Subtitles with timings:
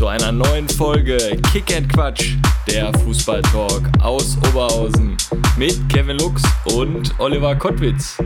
[0.00, 1.18] Zu einer neuen Folge
[1.52, 2.36] Kick and Quatsch,
[2.66, 5.14] der Fußballtalk aus Oberhausen
[5.58, 8.16] mit Kevin Lux und Oliver Kottwitz.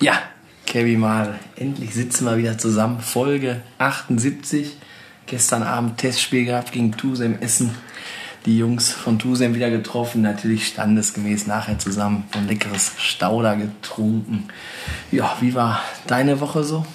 [0.00, 0.22] Ja,
[0.64, 2.98] Kevin mal, endlich sitzen wir wieder zusammen.
[3.00, 4.74] Folge 78.
[5.26, 7.74] Gestern Abend Testspiel gehabt gegen Tusem Essen.
[8.46, 14.48] Die Jungs von Tusem wieder getroffen, natürlich standesgemäß nachher zusammen ein leckeres Stauder getrunken.
[15.10, 16.86] Ja, wie war deine Woche so?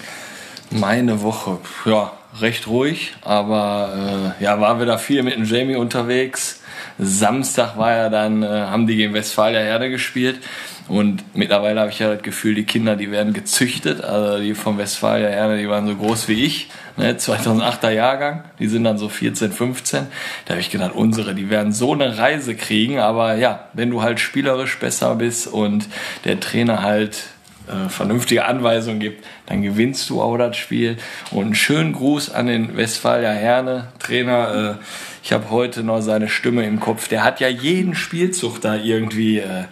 [0.70, 6.60] Meine Woche, ja, recht ruhig, aber äh, ja, war wieder viel mit dem Jamie unterwegs.
[6.98, 10.40] Samstag war ja dann, äh, haben die gegen Westfalia Herde gespielt.
[10.88, 14.02] Und mittlerweile habe ich ja das Gefühl, die Kinder, die werden gezüchtet.
[14.02, 18.44] Also die von Westfalia Herne, die waren so groß wie ich, ne, 2008er Jahrgang.
[18.58, 20.06] Die sind dann so 14, 15.
[20.44, 22.98] Da habe ich gedacht, unsere, die werden so eine Reise kriegen.
[22.98, 25.88] Aber ja, wenn du halt spielerisch besser bist und
[26.24, 27.24] der Trainer halt
[27.68, 30.96] äh, vernünftige Anweisungen gibt, dann gewinnst du auch das Spiel.
[31.30, 34.78] Und einen schönen Gruß an den Westfalia Herne Trainer.
[34.80, 34.84] Äh,
[35.22, 37.08] ich habe heute noch seine Stimme im Kopf.
[37.08, 39.64] Der hat ja jeden Spielzug da irgendwie äh,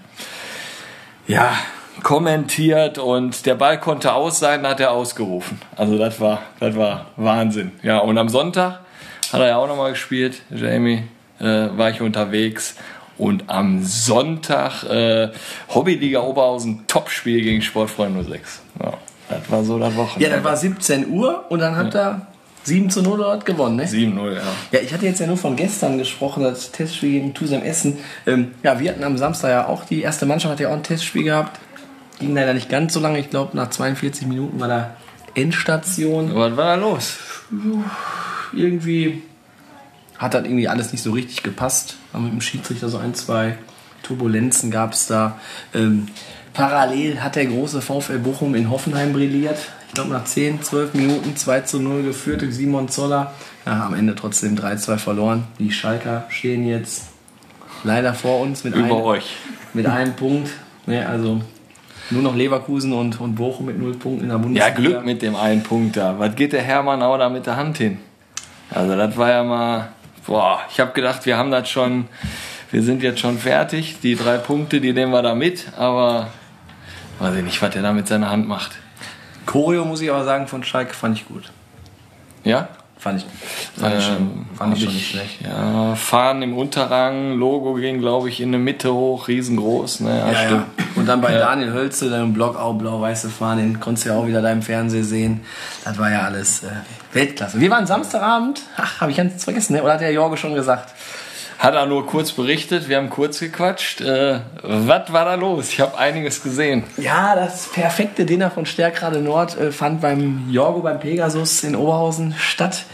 [1.26, 1.54] ja,
[2.02, 5.60] kommentiert und der Ball konnte aus sein, hat er ausgerufen.
[5.76, 7.72] Also das war, das war Wahnsinn.
[7.82, 8.80] Ja, und am Sonntag
[9.32, 11.04] hat er ja auch nochmal gespielt, Jamie,
[11.40, 12.76] äh, war ich unterwegs.
[13.18, 15.30] Und am Sonntag äh,
[15.74, 18.60] Hobbyliga Oberhausen Topspiel gegen Sportfreunde 06.
[18.82, 18.94] Ja,
[19.28, 20.30] das war so das Wochenende.
[20.30, 22.00] Ja, das war 17 Uhr und dann hat ja.
[22.00, 22.26] er
[22.66, 23.84] 7 zu 0 dort gewonnen, ne?
[23.84, 24.40] 7-0, ja.
[24.72, 27.98] Ja, ich hatte jetzt ja nur von gestern gesprochen, das Testspiel gegen Tusem Essen.
[28.26, 30.82] Ähm, ja, wir hatten am Samstag ja auch, die erste Mannschaft hat ja auch ein
[30.82, 31.60] Testspiel gehabt.
[32.18, 34.96] Ging leider nicht ganz so lange, ich glaube nach 42 Minuten war da
[35.34, 36.34] Endstation.
[36.34, 37.18] Was war da los?
[38.52, 39.22] Irgendwie
[40.18, 41.96] hat das irgendwie alles nicht so richtig gepasst.
[42.18, 43.58] Mit dem Schiedsrichter so ein, zwei
[44.02, 45.38] Turbulenzen gab es da.
[45.74, 46.08] Ähm,
[46.52, 49.58] parallel hat der große VfL Bochum in Hoffenheim brilliert.
[49.88, 53.32] Ich glaube nach 10, 12 Minuten 2 zu 0 geführt durch Simon Zoller.
[53.64, 55.44] Ja, am Ende trotzdem 3-2 verloren.
[55.58, 57.04] Die Schalker stehen jetzt
[57.84, 59.36] leider vor uns mit, Über einem, euch.
[59.74, 60.50] mit einem Punkt.
[60.86, 61.40] Ne, also
[62.10, 64.68] nur noch Leverkusen und, und Bochum mit null Punkten in der Bundesliga.
[64.68, 66.18] Ja, Glück mit dem einen Punkt da.
[66.18, 67.98] Was geht der Hermann auch da mit der Hand hin?
[68.70, 69.88] Also das war ja mal,
[70.26, 72.06] boah, ich habe gedacht, wir haben das schon,
[72.70, 74.00] wir sind jetzt schon fertig.
[74.02, 76.28] Die drei Punkte, die nehmen wir da mit, aber
[77.18, 78.72] weiß ich nicht, was der da mit seiner Hand macht.
[79.46, 81.52] Choreo muss ich aber sagen, von Schalke fand ich gut.
[82.44, 82.68] Ja?
[82.98, 83.26] Fand ich,
[83.78, 85.42] fand ich schon, fand ich schon nicht schlecht.
[85.42, 90.00] Ja, Fahren im Unterrang, Logo ging, glaube ich, in der Mitte hoch, riesengroß.
[90.00, 90.18] Ne?
[90.18, 90.66] Ja, Ja.
[90.96, 94.26] Und dann bei Daniel Hölze, deinem Blog auch blau-weiße Fahnen, den konntest du ja auch
[94.26, 95.40] wieder da im Fernsehen sehen.
[95.84, 96.68] Das war ja alles äh,
[97.12, 97.60] Weltklasse.
[97.60, 99.82] Wir waren Samstagabend, ach, habe ich ganz vergessen, ne?
[99.82, 100.92] oder hat der Jorge schon gesagt?
[101.58, 104.02] Hat er nur kurz berichtet, wir haben kurz gequatscht.
[104.02, 105.70] Äh, was war da los?
[105.70, 106.84] Ich habe einiges gesehen.
[106.98, 112.34] Ja, das perfekte Dinner von Stärkrade Nord äh, fand beim Jorgo, beim Pegasus in Oberhausen
[112.38, 112.84] statt.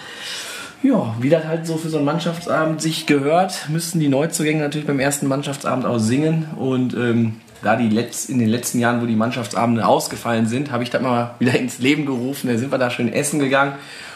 [0.83, 4.87] Ja, wie das halt so für so einen Mannschaftsabend sich gehört, müssten die Neuzugänge natürlich
[4.87, 6.49] beim ersten Mannschaftsabend auch singen.
[6.57, 10.83] Und ähm, da die letz in den letzten Jahren, wo die Mannschaftsabende ausgefallen sind, habe
[10.83, 12.49] ich das mal wieder ins Leben gerufen.
[12.49, 13.75] Da sind wir da schön essen gegangen.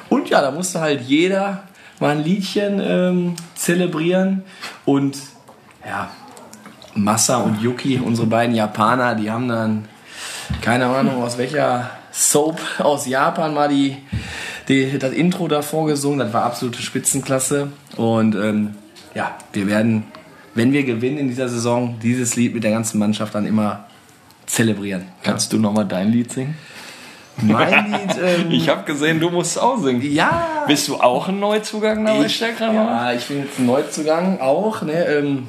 [0.09, 1.62] Und ja, da musste halt jeder
[2.01, 4.43] mal ein Liedchen ähm, zelebrieren.
[4.85, 5.17] Und
[5.85, 6.11] ja,
[6.95, 9.85] Massa und Yuki, unsere beiden Japaner, die haben dann,
[10.61, 13.97] keine Ahnung aus welcher Soap aus Japan mal die,
[14.69, 16.19] die, das Intro davor gesungen.
[16.19, 17.69] Das war absolute Spitzenklasse.
[17.97, 18.75] Und ähm,
[19.15, 20.05] ja, wir werden,
[20.56, 23.84] wenn wir gewinnen in dieser Saison, dieses Lied mit der ganzen Mannschaft dann immer
[24.47, 25.03] zelebrieren.
[25.22, 26.56] Kannst du nochmal dein Lied singen?
[27.43, 30.00] Mein Lied, ähm, Ich habe gesehen, du musst auch singen.
[30.03, 34.82] ja, Bist du auch ein Neuzugang bei Ich, ja, ich bin jetzt ein Neuzugang auch.
[34.82, 35.47] Ne, ähm,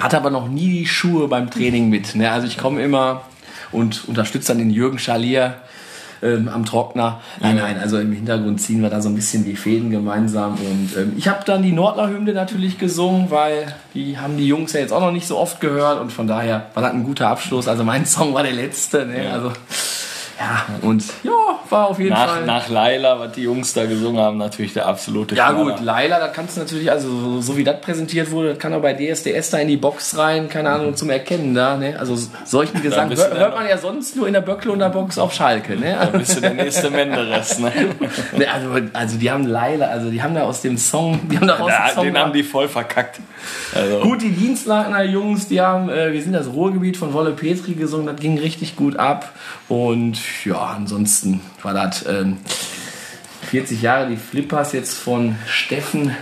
[0.00, 2.16] hatte aber noch nie die Schuhe beim Training mit.
[2.16, 2.30] Ne?
[2.30, 3.22] Also ich komme immer
[3.70, 5.58] und unterstütze dann den Jürgen Schalier
[6.22, 7.20] ähm, am Trockner.
[7.40, 10.54] Nein, nein, also im Hintergrund ziehen wir da so ein bisschen die Fäden gemeinsam.
[10.54, 14.80] Und ähm, ich habe dann die Nordler-Hymne natürlich gesungen, weil die haben die Jungs ja
[14.80, 16.00] jetzt auch noch nicht so oft gehört.
[16.00, 17.68] Und von daher war das ein guter Abschluss.
[17.68, 19.06] Also mein Song war der letzte.
[19.06, 19.30] Ne?
[19.32, 19.52] Also
[20.42, 21.30] Ja, und ja,
[21.70, 22.46] war auf jeden Nach, Fall.
[22.46, 25.72] nach Laila, was die Jungs da gesungen haben, natürlich der absolute ja Knaller.
[25.76, 28.82] gut, Laila, da kannst du natürlich, also so, wie das präsentiert wurde, das kann auch
[28.82, 31.96] bei DSDS da in die Box rein, keine Ahnung, zum Erkennen da, ne?
[31.98, 35.32] Also solchen Gesang hört, dann hört man ja sonst nur in der Böcklunder Box auf
[35.32, 35.96] Schalke, ne?
[36.00, 37.70] Da bist du der nächste Menderes, ne?
[38.36, 41.46] Ne, also, also die haben Laila, also die haben da aus dem Song, die haben
[41.46, 43.20] da aus Ja, dem Song den haben die voll verkackt.
[43.74, 47.74] Also, Gut, die Dienstlagener Jungs, die haben, äh, wir sind das Ruhrgebiet von Wolle Petri
[47.74, 49.30] gesungen, das ging richtig gut ab.
[49.68, 52.38] Und ja, ansonsten war das ähm,
[53.50, 56.14] 40 Jahre die Flippers jetzt von Steffen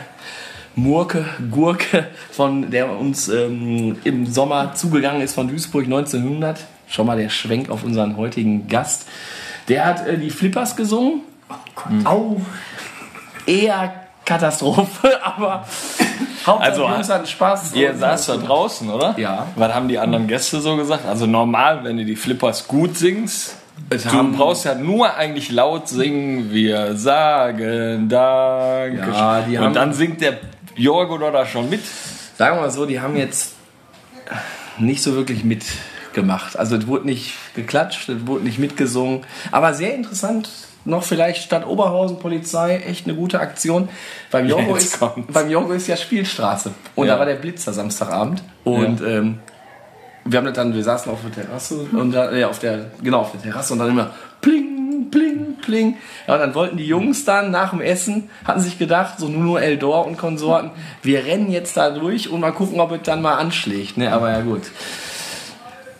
[0.74, 6.64] Murke, Gurke, von der uns ähm, im Sommer zugegangen ist von Duisburg 1900.
[6.88, 9.06] Schon mal der Schwenk auf unseren heutigen Gast.
[9.68, 11.22] Der hat äh, die Flippers gesungen.
[12.04, 12.40] Au.
[13.46, 13.92] Eher
[14.24, 15.64] Katastrophe, aber
[16.46, 17.74] Hauptsache Also, Jungs hatten Spaß.
[17.74, 19.14] ihr saßt da draußen, oder?
[19.18, 19.46] Ja.
[19.56, 21.04] Was haben die anderen Gäste so gesagt?
[21.06, 23.56] Also normal, wenn du die Flippers gut singst,
[23.88, 29.11] du brauchst ja nur eigentlich laut singen, wir sagen Danke.
[29.12, 30.38] Ja, die haben- Und dann singt der
[30.77, 31.81] Jorgo da schon mit.
[32.37, 33.55] Sagen wir mal so, die haben jetzt
[34.79, 36.59] nicht so wirklich mitgemacht.
[36.59, 39.23] Also es wurde nicht geklatscht, es wurde nicht mitgesungen.
[39.50, 40.49] Aber sehr interessant,
[40.85, 43.88] noch vielleicht Stadt Oberhausen, Polizei, echt eine gute Aktion.
[44.31, 44.99] Beim Jorgo, ist,
[45.29, 46.71] beim Jorgo ist ja Spielstraße.
[46.94, 47.15] Und Ja.
[47.15, 48.43] da war der Blitzer Samstagabend.
[48.65, 49.38] Und ähm,
[50.31, 53.21] wir haben das dann, wir saßen auf der Terrasse und da, ja, auf der, genau,
[53.21, 54.11] auf der Terrasse und dann immer
[54.41, 55.97] pling, pling, pling.
[56.27, 59.56] Ja, und dann wollten die Jungs dann nach dem Essen, hatten sich gedacht, so Nuno
[59.56, 60.71] Eldor und Konsorten,
[61.03, 63.97] wir rennen jetzt da durch und mal gucken, ob es dann mal anschlägt.
[63.97, 64.12] Ne?
[64.12, 64.62] Aber ja gut.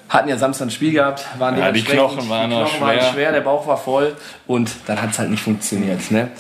[0.09, 2.99] Hatten ja Samstag ein Spiel gehabt, waren Ja, die Knochen waren die noch Knochen waren
[2.99, 3.13] schwer.
[3.13, 4.17] schwer, der Bauch war voll
[4.47, 6.11] und dann hat es halt nicht funktioniert.
[6.11, 6.31] Ne?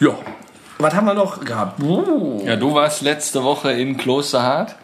[0.00, 0.10] Ja,
[0.78, 1.80] was haben wir noch gehabt?
[1.80, 2.42] Uh.
[2.44, 4.74] Ja, du warst letzte Woche in Klosterhardt.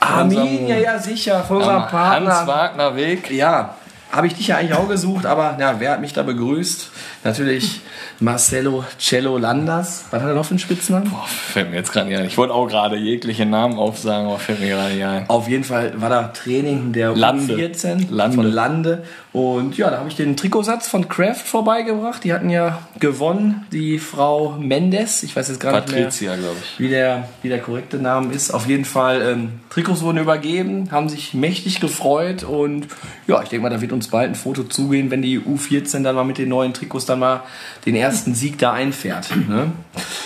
[0.00, 2.38] Arminia, ja sicher, von unserem Partner.
[2.38, 3.30] Hans-Wagner-Weg.
[3.30, 3.74] Ja,
[4.10, 6.90] habe ich dich ja eigentlich auch gesucht, aber ja, wer hat mich da begrüßt?
[7.28, 7.82] Natürlich
[8.20, 10.06] Marcelo Cello Landers.
[10.10, 11.10] Was hat er noch für einen Spitznamen?
[11.10, 12.24] Boah, fällt mir jetzt gerade nicht ein.
[12.24, 15.28] Ich wollte auch gerade jegliche Namen aufsagen, aber fällt mir gerade nicht ein.
[15.28, 17.54] Auf jeden Fall war da Training der Lande.
[17.54, 18.34] U14 Lande.
[18.34, 19.02] von Lande.
[19.32, 22.24] Und ja, da habe ich den Trikotsatz von Kraft vorbeigebracht.
[22.24, 25.22] Die hatten ja gewonnen, die Frau Mendes.
[25.22, 26.04] Ich weiß jetzt gar nicht mehr.
[26.04, 26.80] Patricia, glaube ich.
[26.80, 28.52] wie der, wie der korrekte Name ist.
[28.52, 32.88] Auf jeden Fall, ähm, Trikots wurden übergeben, haben sich mächtig gefreut und
[33.26, 36.16] ja, ich denke mal, da wird uns bald ein Foto zugehen, wenn die U14 dann
[36.16, 37.42] mal mit den neuen Trikots dann mal
[37.86, 39.28] den ersten Sieg da einfährt.
[39.48, 39.72] Ne?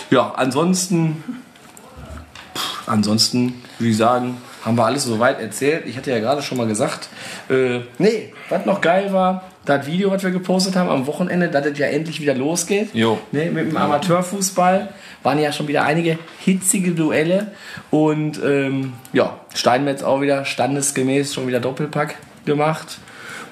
[0.09, 1.23] Ja, ansonsten,
[2.55, 5.85] pff, ansonsten würde ich sagen, haben wir alles soweit erzählt.
[5.85, 7.09] Ich hatte ja gerade schon mal gesagt,
[7.49, 11.65] äh, nee, was noch geil war, das Video, was wir gepostet haben am Wochenende, dass
[11.65, 12.93] es ja endlich wieder losgeht.
[12.93, 13.19] Jo.
[13.31, 14.89] Ne, mit dem Amateurfußball
[15.23, 17.51] waren ja schon wieder einige hitzige Duelle
[17.89, 22.15] und ähm, ja, Steinmetz auch wieder standesgemäß schon wieder Doppelpack
[22.45, 22.99] gemacht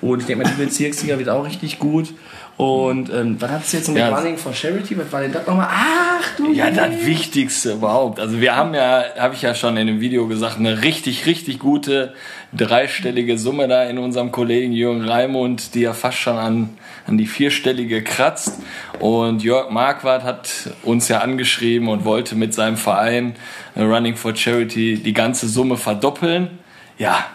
[0.01, 2.13] und ich denke mal, die Bezirksliga wird auch richtig gut.
[2.61, 4.15] Und ähm, was hat es jetzt mit Ja.
[4.15, 4.95] Running for Charity?
[4.95, 5.67] Was war denn das nochmal?
[5.67, 7.03] Ach du Ja, das.
[7.07, 8.19] Wichtigste überhaupt.
[8.19, 11.57] Also wir haben ja, habe ich ja schon in dem Video gesagt, eine richtig, richtig
[11.57, 12.13] gute
[12.53, 16.69] dreistellige Summe da in unserem Kollegen Jürgen Raimund, die ja fast schon an,
[17.07, 18.59] an die vierstellige kratzt.
[18.99, 23.33] Und Jörg Marquardt hat uns ja angeschrieben und wollte mit seinem Verein
[23.73, 26.59] äh, Running for Charity die ganze Summe verdoppeln.
[26.99, 27.25] Ja,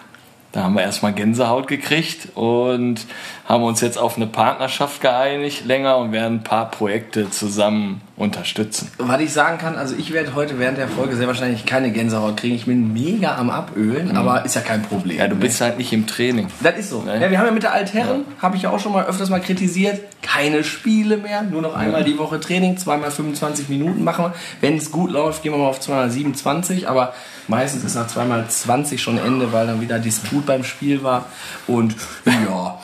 [0.57, 3.05] da haben wir erstmal Gänsehaut gekriegt und
[3.45, 8.91] haben uns jetzt auf eine Partnerschaft geeinigt länger und werden ein paar Projekte zusammen unterstützen.
[8.97, 12.39] Was ich sagen kann, also ich werde heute während der Folge sehr wahrscheinlich keine Gänsehaut
[12.39, 12.55] kriegen.
[12.55, 15.17] Ich bin mega am Abölen, aber ist ja kein Problem.
[15.17, 15.21] Mhm.
[15.21, 16.49] Ja, du bist halt nicht im Training.
[16.63, 17.03] Das ist so.
[17.03, 17.21] Ne?
[17.21, 19.43] Ja, wir haben ja mit der Altherren, habe ich ja auch schon mal öfters mal
[19.43, 24.35] kritisiert, keine Spiele mehr, nur noch einmal die Woche Training, zweimal 25 Minuten machen wir.
[24.63, 27.13] Wenn es gut läuft, gehen wir mal auf zweimal 27, aber
[27.49, 31.27] meistens ist nach zweimal 20 schon Ende, weil dann wieder Disput beim Spiel war.
[31.67, 32.79] Und ja,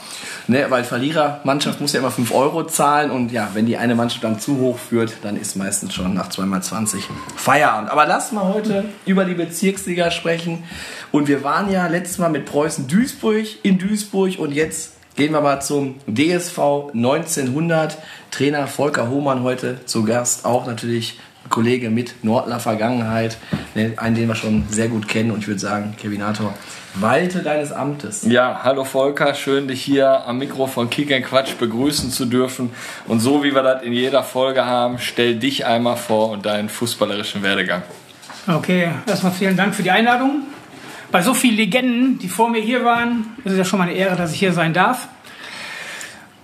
[0.46, 4.24] ne, weil Verlierermannschaft muss ja immer 5 Euro zahlen und ja, wenn die eine Mannschaft
[4.24, 7.04] dann zu hoch führt, dann ist meistens schon nach zweimal 20
[7.36, 7.90] Feierabend.
[7.90, 10.64] Aber lass mal heute über die Bezirksliga sprechen.
[11.10, 15.40] Und wir waren ja letztes Mal mit Preußen Duisburg in Duisburg und jetzt gehen wir
[15.40, 16.58] mal zum DSV
[16.94, 17.98] 1900.
[18.30, 21.20] Trainer Volker Hohmann heute zu Gast, auch natürlich
[21.52, 23.38] Kollege mit Nordler Vergangenheit,
[23.76, 25.30] ne, einen, den wir schon sehr gut kennen.
[25.30, 26.52] Und ich würde sagen, Kevinator,
[26.94, 28.24] walte deines Amtes.
[28.24, 32.70] Ja, hallo Volker, schön dich hier am Mikro von Kick and Quatsch begrüßen zu dürfen.
[33.06, 36.68] Und so wie wir das in jeder Folge haben, stell dich einmal vor und deinen
[36.68, 37.82] fußballerischen Werdegang.
[38.48, 40.42] Okay, erstmal vielen Dank für die Einladung.
[41.12, 43.96] Bei so vielen Legenden, die vor mir hier waren, ist es ja schon mal eine
[43.96, 45.08] Ehre, dass ich hier sein darf.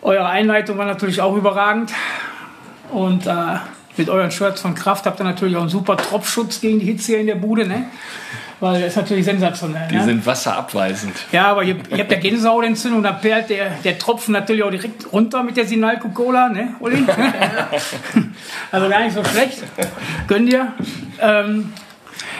[0.03, 1.93] Eure Einleitung war natürlich auch überragend.
[2.91, 3.57] Und äh,
[3.99, 7.12] mit euren Shirts von Kraft habt ihr natürlich auch einen super Tropfschutz gegen die Hitze
[7.12, 7.87] hier in der Bude, ne?
[8.61, 9.87] Weil das ist natürlich sensationell.
[9.88, 10.05] Die ne?
[10.05, 11.14] sind wasserabweisend.
[11.31, 15.12] Ja, aber ihr, ihr habt ja Gänsehautentzündung, da perlt der, der Tropfen natürlich auch direkt
[15.12, 17.05] runter mit der Sinalco Cola, ne, Uli?
[18.73, 19.62] also gar nicht so schlecht.
[20.26, 20.73] Gönnt ihr.
[21.21, 21.73] Ähm,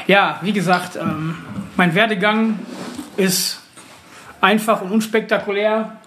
[0.08, 1.36] ja, wie gesagt, ähm,
[1.76, 2.58] mein Werdegang
[3.16, 3.60] ist
[4.40, 5.97] einfach und unspektakulär.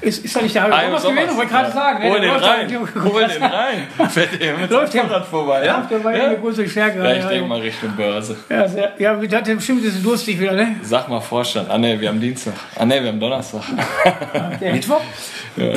[0.00, 1.36] Ist, ist da nicht der Ah, Thomas gewesen?
[1.36, 2.04] Wollte gerade sagen.
[2.04, 2.78] Hol den rein.
[3.04, 4.10] Hol den rein.
[4.10, 5.64] Fährt er mit Läuft dem Fahrrad vorbei.
[5.64, 6.98] Ja, Der war ja eine große Stärke.
[6.98, 8.36] ja ich denke mal Richtung Börse.
[8.50, 10.76] Ja, sehr, ja, das bestimmt ist durstig wieder, ne?
[10.82, 11.70] Sag mal Vorstand.
[11.70, 12.54] Ah ne, wir haben Dienstag.
[12.76, 13.62] Ah ne, wir haben Donnerstag.
[14.60, 15.00] Der Mittwoch?
[15.56, 15.72] Ja.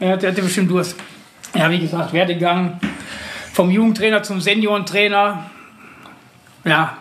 [0.00, 0.96] Ja, der hatte bestimmt Durst.
[1.54, 2.78] Ja, wie gesagt, Werdegang
[3.52, 5.50] vom Jugendtrainer zum Seniorentrainer.
[6.64, 6.96] Ja,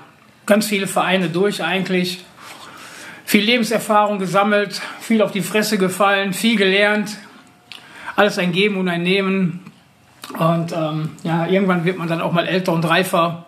[0.45, 2.23] ganz viele Vereine durch eigentlich.
[3.29, 7.15] Viel Lebenserfahrung gesammelt, viel auf die Fresse gefallen, viel gelernt.
[8.15, 9.59] Alles ein Geben und ein Nehmen.
[10.39, 13.45] Und ähm, ja, irgendwann wird man dann auch mal älter und reifer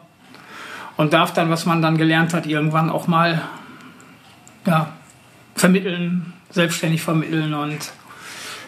[0.98, 3.42] und darf dann, was man dann gelernt hat, irgendwann auch mal
[4.68, 4.94] ja,
[5.56, 7.92] vermitteln, selbstständig vermitteln und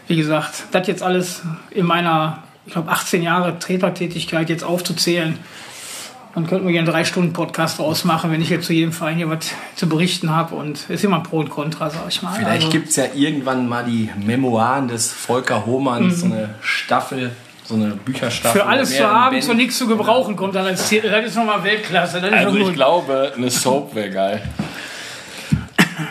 [0.08, 5.38] wie gesagt, das jetzt alles in meiner, ich glaube, 18 Jahre Trainertätigkeit jetzt aufzuzählen,
[6.36, 9.18] dann könnten wir hier einen drei Stunden Podcast ausmachen, wenn ich jetzt zu jedem Verein
[9.18, 10.56] hier was zu berichten habe.
[10.56, 12.34] Und es ist immer Pro und Contra, sag ich mal.
[12.34, 17.32] Vielleicht Also, gibt es ja irgendwann mal die Memoiren des Volker Hohmanns, so eine Staffel,
[17.64, 18.62] so eine Bücherstaffel.
[18.62, 21.10] für alles zu haben, zu nichts zu gebrauchen kommt dann als Titel.
[21.10, 22.20] Das ist nochmal Weltklasse.
[22.20, 24.42] Das ist Also ich glaube, eine Soap wäre geil.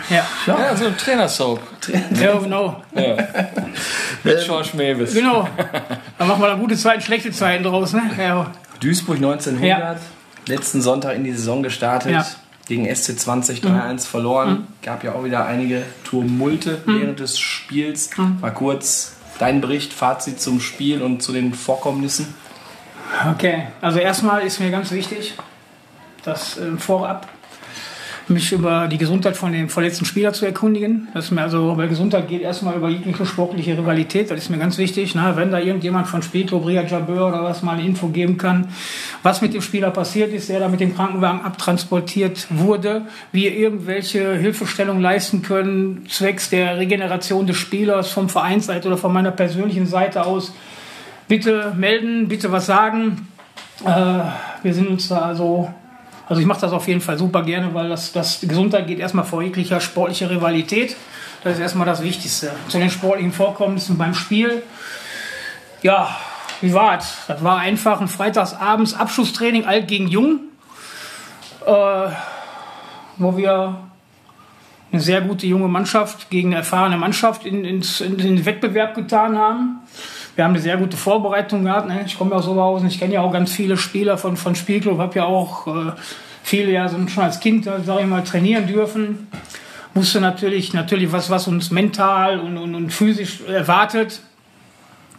[0.08, 0.24] Ja.
[0.46, 1.60] Ja, so ein Trainer-Soap.
[2.20, 2.82] ja, genau.
[4.22, 5.14] Mit George Mewis.
[5.14, 5.48] Genau.
[6.18, 7.92] Dann machen wir da gute Zeiten, schlechte Zeiten draus.
[7.92, 8.02] Ne?
[8.18, 8.50] Ja.
[8.82, 9.96] Duisburg 1900, Ja.
[10.46, 12.12] letzten Sonntag in die Saison gestartet.
[12.12, 12.26] Ja.
[12.68, 14.68] Gegen SC 20 3-1 verloren.
[14.82, 18.10] Gab ja auch wieder einige Tumulte während des Spiels.
[18.40, 22.34] Mal kurz dein Bericht, Fazit zum Spiel und zu den Vorkommnissen.
[23.32, 25.34] Okay, also erstmal ist mir ganz wichtig,
[26.24, 27.28] dass ähm, vorab
[28.28, 31.08] mich über die Gesundheit von dem verletzten Spieler zu erkundigen.
[31.14, 34.58] Das ist mir also, weil Gesundheit geht erstmal über jegliche sportliche Rivalität, das ist mir
[34.58, 35.14] ganz wichtig.
[35.14, 35.32] Ne?
[35.34, 38.68] Wenn da irgendjemand von Spieto, Bria Jabeur oder was mal eine Info geben kann,
[39.22, 43.02] was mit dem Spieler passiert ist, der da mit dem Krankenwagen abtransportiert wurde,
[43.32, 49.30] wir irgendwelche Hilfestellung leisten können, zwecks der Regeneration des Spielers vom Vereinsseite oder von meiner
[49.30, 50.52] persönlichen Seite aus,
[51.28, 53.28] bitte melden, bitte was sagen.
[53.84, 54.20] Äh,
[54.62, 55.72] wir sind uns da also,
[56.28, 59.24] also ich mache das auf jeden Fall super gerne, weil das, das Gesundheit geht erstmal
[59.24, 60.96] vor jeglicher sportlicher Rivalität.
[61.44, 62.52] Das ist erstmal das Wichtigste.
[62.68, 64.62] Zu den sportlichen Vorkommnissen beim Spiel.
[65.82, 66.16] Ja,
[66.60, 67.16] wie war's?
[67.26, 70.40] Das war einfach ein Freitagsabends Abschlusstraining alt gegen jung,
[71.66, 72.08] äh,
[73.16, 73.76] wo wir
[74.92, 79.36] eine sehr gute junge Mannschaft gegen eine erfahrene Mannschaft in, ins, in den Wettbewerb getan
[79.36, 79.80] haben.
[80.34, 81.88] Wir haben eine sehr gute Vorbereitung gehabt.
[81.88, 82.04] Ne?
[82.06, 84.98] Ich komme ja aus Oberhausen, ich kenne ja auch ganz viele Spieler von, von Spielclub,
[84.98, 85.92] habe ja auch äh,
[86.42, 89.28] viele ja schon als Kind, sage ich mal, trainieren dürfen.
[89.94, 94.22] Wusste natürlich, natürlich was, was uns mental und, und, und physisch erwartet.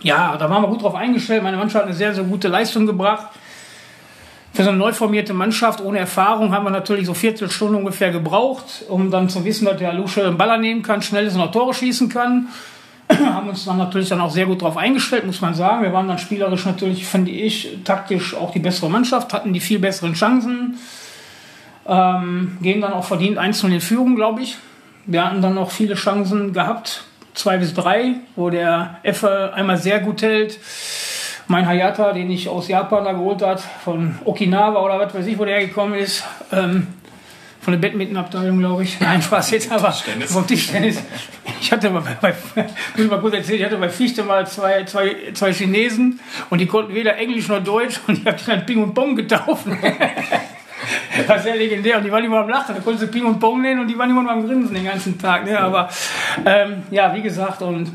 [0.01, 1.43] Ja, da waren wir gut drauf eingestellt.
[1.43, 3.27] Meine Mannschaft hat eine sehr, sehr gute Leistung gebracht.
[4.51, 8.83] Für so eine neu formierte Mannschaft ohne Erfahrung haben wir natürlich so Viertelstunde ungefähr gebraucht,
[8.87, 11.51] um dann zu wissen, dass der Lusche einen Baller nehmen kann, schnell ist und auch
[11.51, 12.47] Tore schießen kann.
[13.09, 15.83] haben uns dann natürlich dann auch sehr gut darauf eingestellt, muss man sagen.
[15.83, 19.79] Wir waren dann spielerisch natürlich, finde ich, taktisch auch die bessere Mannschaft, hatten die viel
[19.79, 20.77] besseren Chancen.
[21.85, 24.57] Ähm, gehen dann auch verdient einzeln in Führung, glaube ich.
[25.05, 29.99] Wir hatten dann noch viele Chancen gehabt, zwei bis drei, wo der Effe einmal sehr
[29.99, 30.59] gut hält.
[31.47, 35.37] Mein Hayata, den ich aus Japan da geholt hat, von Okinawa oder was weiß ich,
[35.37, 36.87] wo der hergekommen ist, ähm,
[37.63, 38.99] von der Badmintonabteilung, glaube ich.
[38.99, 39.91] Nein, Spaß jetzt, aber
[40.27, 41.01] vom Tischtennis.
[41.61, 44.83] Ich hatte mal bei, muss ich mal kurz erzählen, ich hatte bei Fichte mal zwei,
[44.83, 48.65] zwei, zwei Chinesen und die konnten weder Englisch noch Deutsch und ich habe die dann
[48.65, 49.65] Ping und Pong getauft.
[51.17, 52.75] Das war sehr legendär und die waren immer am Lachen.
[52.75, 54.85] Da konntest du Ping und Pong nennen und die waren immer nur am Grinsen den
[54.85, 55.45] ganzen Tag.
[55.45, 55.57] Ne?
[55.57, 55.89] Aber
[56.45, 57.91] ähm, ja, wie gesagt, und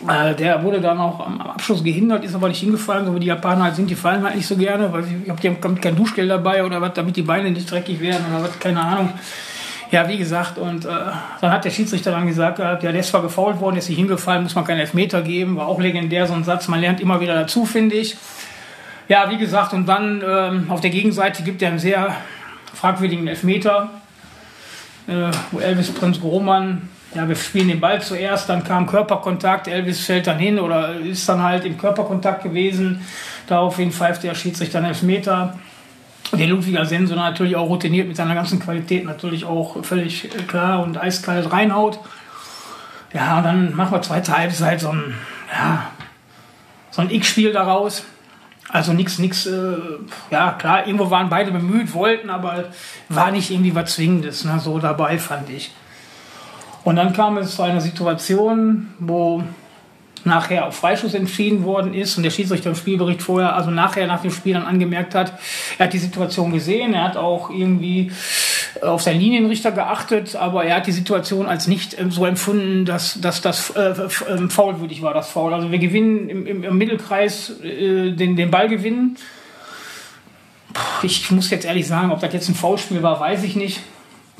[0.00, 3.64] der wurde dann auch am Abschluss gehindert, ist aber nicht hingefallen, so wie die Japaner
[3.64, 3.88] halt sind.
[3.88, 6.80] Die fallen halt nicht so gerne, weil ich glaube, die haben kein Duschgel dabei oder
[6.80, 9.12] was, damit die Beine nicht dreckig werden oder was, keine Ahnung.
[9.90, 10.88] Ja, wie gesagt, und äh,
[11.40, 14.42] dann hat der Schiedsrichter dann gesagt, ja, der ist zwar gefault worden, ist nicht hingefallen,
[14.42, 15.56] muss man keinen Elfmeter geben.
[15.56, 16.66] War auch legendär, so ein Satz.
[16.68, 18.16] Man lernt immer wieder dazu, finde ich.
[19.08, 22.16] Ja, wie gesagt, und dann ähm, auf der Gegenseite gibt er einen sehr
[22.74, 23.90] fragwürdigen Elfmeter,
[25.06, 30.04] äh, wo Elvis Prinz Grohmann, ja, wir spielen den Ball zuerst, dann kam Körperkontakt, Elvis
[30.04, 33.00] fällt dann hin oder ist dann halt im Körperkontakt gewesen.
[33.46, 35.58] Daraufhin pfeift der Schiedsrichter einen Elfmeter.
[36.32, 40.82] Der Ludwiger Sensor natürlich auch routiniert mit seiner ganzen Qualität natürlich auch völlig äh, klar
[40.82, 42.00] und eiskalt reinhaut.
[43.14, 45.14] Ja, und dann machen wir zweite Halbzeit so ein,
[45.50, 45.86] ja,
[46.90, 48.04] so ein X-Spiel daraus.
[48.68, 49.76] Also nichts, nichts, äh,
[50.30, 52.64] ja klar, irgendwo waren beide bemüht, wollten, aber
[53.08, 55.70] war nicht irgendwie was Zwingendes, ne, so dabei fand ich.
[56.86, 59.42] Und dann kam es zu einer Situation, wo
[60.22, 64.22] nachher auf Freischuss entschieden worden ist und der Schiedsrichter im Spielbericht vorher, also nachher nach
[64.22, 65.32] dem Spiel dann angemerkt hat,
[65.78, 68.12] er hat die Situation gesehen, er hat auch irgendwie
[68.82, 73.20] auf seinen Linienrichter geachtet, aber er hat die Situation als nicht ähm, so empfunden, dass,
[73.20, 75.54] dass das äh, äh, faulwürdig war, das Foul.
[75.54, 79.16] Also wir gewinnen im, im, im Mittelkreis äh, den, den Ball gewinnen.
[81.02, 83.80] Ich muss jetzt ehrlich sagen, ob das jetzt ein Foulspiel war, weiß ich nicht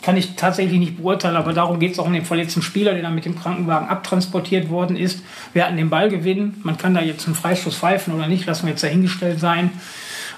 [0.03, 3.03] kann ich tatsächlich nicht beurteilen, aber darum geht es auch um den verletzten Spieler, der
[3.03, 5.23] dann mit dem Krankenwagen abtransportiert worden ist.
[5.53, 6.61] Wir hatten den Ball gewinnen.
[6.63, 9.71] Man kann da jetzt einen Freistoß pfeifen oder nicht, lassen wir jetzt dahingestellt sein.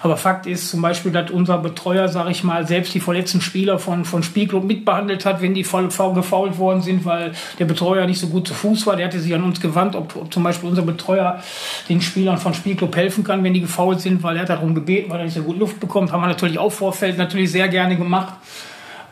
[0.00, 3.79] Aber Fakt ist zum Beispiel, dass unser Betreuer, sage ich mal, selbst die verletzten Spieler
[3.79, 8.21] von, von Spielclub mitbehandelt hat, wenn die voll gefault worden sind, weil der Betreuer nicht
[8.21, 8.97] so gut zu Fuß war.
[8.97, 11.43] Der hatte sich an uns gewandt, ob, ob zum Beispiel unser Betreuer
[11.88, 15.11] den Spielern von Spielclub helfen kann, wenn die gefault sind, weil er hat darum gebeten,
[15.11, 16.12] weil er nicht so gut Luft bekommt.
[16.12, 18.35] Haben wir natürlich auch Vorfeld natürlich sehr gerne gemacht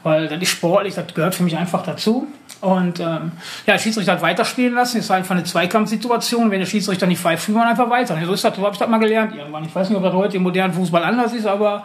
[0.06, 2.28] weil das ist sportlich, das gehört für mich einfach dazu.
[2.60, 3.32] Und ähm,
[3.66, 5.06] ja, der Schiedsrichter hat weiterspielen lassen.
[5.08, 6.48] War einfach eine Zweikampfsituation.
[6.52, 8.16] Wenn der Schiedsrichter nicht pfeift, führen wir einfach weiter.
[8.24, 9.64] So ist das, so habe ich das mal gelernt irgendwann.
[9.64, 11.84] Ich weiß nicht, ob das heute im modernen Fußball anders ist, aber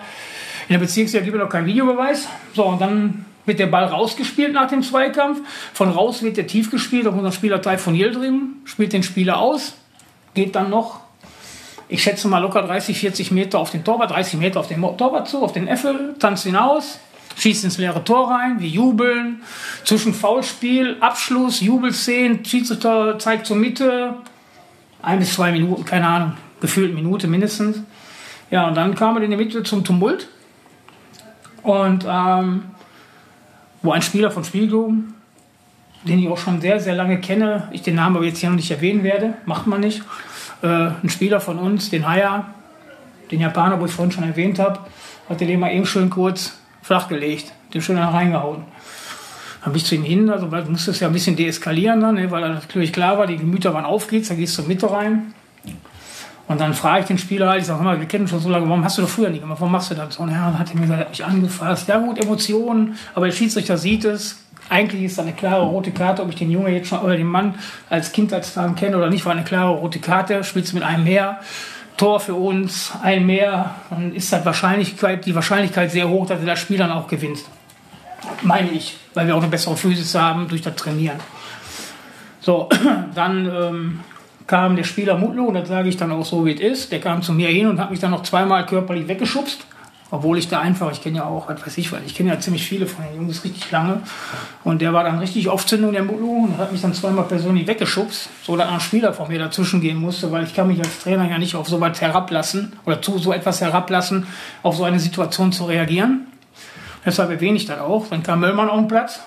[0.68, 2.28] in der Bezirksliga gibt es noch keinen Videobeweis.
[2.54, 5.40] So, und dann wird der Ball rausgespielt nach dem Zweikampf.
[5.74, 9.74] Von raus wird der tief gespielt auf unser Spielerteil von Yildirim, spielt den Spieler aus,
[10.36, 11.00] geht dann noch,
[11.88, 15.28] ich schätze mal locker 30, 40 Meter auf den Torwart, 30 Meter auf den Torwart
[15.28, 17.00] zu, auf den Äffel, tanzt hinaus,
[17.42, 19.42] schießt ins leere Tor rein, wir jubeln.
[19.84, 24.14] Zwischen Foulspiel, Abschluss, Jubelszenen, Schiedsrichter zeigt zur Mitte.
[25.02, 27.82] Ein bis zwei Minuten, keine Ahnung, gefühlt Minute mindestens.
[28.52, 30.28] Ja, und dann kam er in der Mitte zum Tumult.
[31.64, 32.66] Und ähm,
[33.82, 35.16] wo ein Spieler von Spielgruppen,
[36.04, 38.56] den ich auch schon sehr, sehr lange kenne, ich den Namen aber jetzt hier noch
[38.56, 40.04] nicht erwähnen werde, macht man nicht,
[40.62, 42.54] äh, ein Spieler von uns, den Haya,
[43.32, 44.80] den Japaner, wo ich vorhin schon erwähnt habe,
[45.28, 48.64] hatte den mal eben schön kurz flachgelegt, den schön reingehauen.
[49.64, 52.32] Dann bin ich zu ihm hin, also du musstest ja ein bisschen deeskalieren dann, ne,
[52.32, 55.34] weil natürlich klar war, die Gemüter waren aufgeht, da gehst du Mitte rein.
[56.48, 58.68] Und dann frage ich den Spieler halt, ich sage, mal, wir kennen schon so lange,
[58.68, 60.18] warum hast du das früher nicht gemacht, warum machst du das?
[60.18, 61.88] Und er hat mir gesagt, er mich angefasst.
[61.88, 64.44] Ja gut, Emotionen, aber der Schiedsrichter sieht es.
[64.68, 67.28] Eigentlich ist da eine klare rote Karte, ob ich den Junge jetzt schon oder den
[67.28, 67.56] Mann
[67.90, 71.40] als Kindheitstagen kenne oder nicht, war eine klare rote Karte, spielst mit einem mehr.
[72.02, 76.48] Tor für uns, ein mehr, dann ist das Wahrscheinlichkeit, die Wahrscheinlichkeit sehr hoch, dass er
[76.48, 77.38] das Spiel dann auch gewinnt.
[78.42, 81.20] Meine ich, weil wir auch eine bessere Physis haben durch das Trainieren.
[82.40, 82.70] So,
[83.14, 84.00] dann ähm,
[84.48, 86.92] kam der Spieler Mutlu, und das sage ich dann auch so, wie es ist.
[86.92, 89.68] Der kam zu mir hin und hat mich dann noch zweimal körperlich weggeschubst.
[90.14, 92.40] Obwohl ich da einfach, ich kenne ja auch, was weiß ich, weil ich kenne ja
[92.40, 94.02] ziemlich viele von den Jungs richtig lange.
[94.66, 98.30] Und der war dann richtig Aufzündung, der Mulu, und hat mich dann zweimal persönlich weggeschubst,
[98.44, 101.30] so dass ein Spieler von mir dazwischen gehen musste, weil ich kann mich als Trainer
[101.30, 104.28] ja nicht auf so was herablassen oder zu so etwas herablassen,
[104.64, 106.28] auf so eine Situation zu reagieren.
[107.06, 108.08] Deshalb erwähne ich das auch.
[108.08, 109.22] Dann kam Möllmann auf den Platz.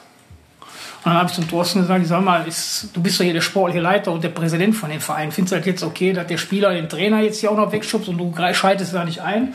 [1.04, 3.34] Und dann habe ich zum Thorsten gesagt, ich sag mal, ist, du bist doch hier
[3.34, 5.32] der sportliche Leiter und der Präsident von dem Verein.
[5.32, 8.08] Findest du das jetzt okay, dass der Spieler den Trainer jetzt hier auch noch wegschubst
[8.08, 9.54] und du schaltest da nicht ein?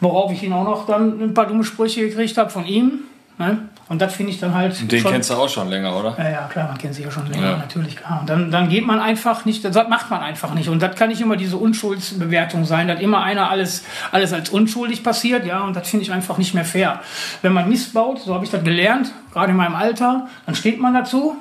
[0.00, 3.00] Worauf ich ihn auch noch dann ein paar dumme Sprüche gekriegt habe von ihm.
[3.38, 3.58] Ne?
[3.88, 4.90] Und das finde ich dann halt.
[4.90, 6.16] Den schon, kennst du auch schon länger, oder?
[6.18, 7.56] Ja, ja, klar, man kennt sich ja schon länger, Ja.
[7.58, 8.20] natürlich, klar.
[8.20, 10.68] Und dann, dann geht man einfach nicht, das macht man einfach nicht.
[10.68, 15.04] Und das kann nicht immer diese Unschuldsbewertung sein, dass immer einer alles, alles als unschuldig
[15.04, 17.00] passiert, ja, und das finde ich einfach nicht mehr fair.
[17.42, 20.94] Wenn man missbaut, so habe ich das gelernt, gerade in meinem Alter, dann steht man
[20.94, 21.36] dazu.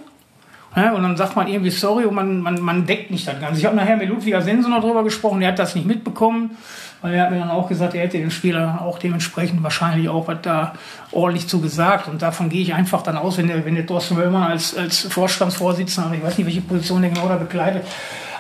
[0.76, 3.60] Ja, und dann sagt man irgendwie sorry und man, man, man deckt nicht das Ganze.
[3.60, 6.58] Ich habe nachher mit Ludwig Sensen noch drüber gesprochen, der hat das nicht mitbekommen,
[7.06, 10.28] weil er hat mir dann auch gesagt, er hätte den Spieler auch dementsprechend wahrscheinlich auch
[10.28, 10.74] was da
[11.12, 12.08] ordentlich zu gesagt.
[12.08, 15.02] Und davon gehe ich einfach dann aus, wenn der, wenn der Thorsten Wöllmann als, als
[15.02, 17.86] Vorstandsvorsitzender, ich weiß nicht, welche Position der genau da bekleidet,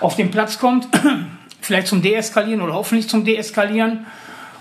[0.02, 0.88] auf den Platz kommt,
[1.62, 4.08] vielleicht zum Deeskalieren oder hoffentlich zum Deeskalieren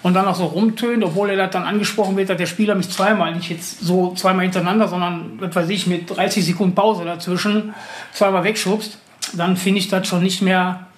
[0.02, 3.34] und dann auch so rumtönt, obwohl er dann angesprochen wird, dass der Spieler mich zweimal,
[3.34, 7.72] nicht jetzt so zweimal hintereinander, sondern, was weiß ich, mit 30 Sekunden Pause dazwischen
[8.12, 8.98] zweimal wegschubst,
[9.32, 10.88] dann finde ich das schon nicht mehr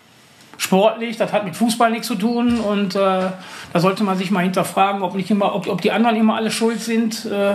[0.59, 4.43] sportlich, das hat mit Fußball nichts zu tun und äh, da sollte man sich mal
[4.43, 7.55] hinterfragen, ob, nicht immer, ob, ob die anderen immer alle schuld sind, äh,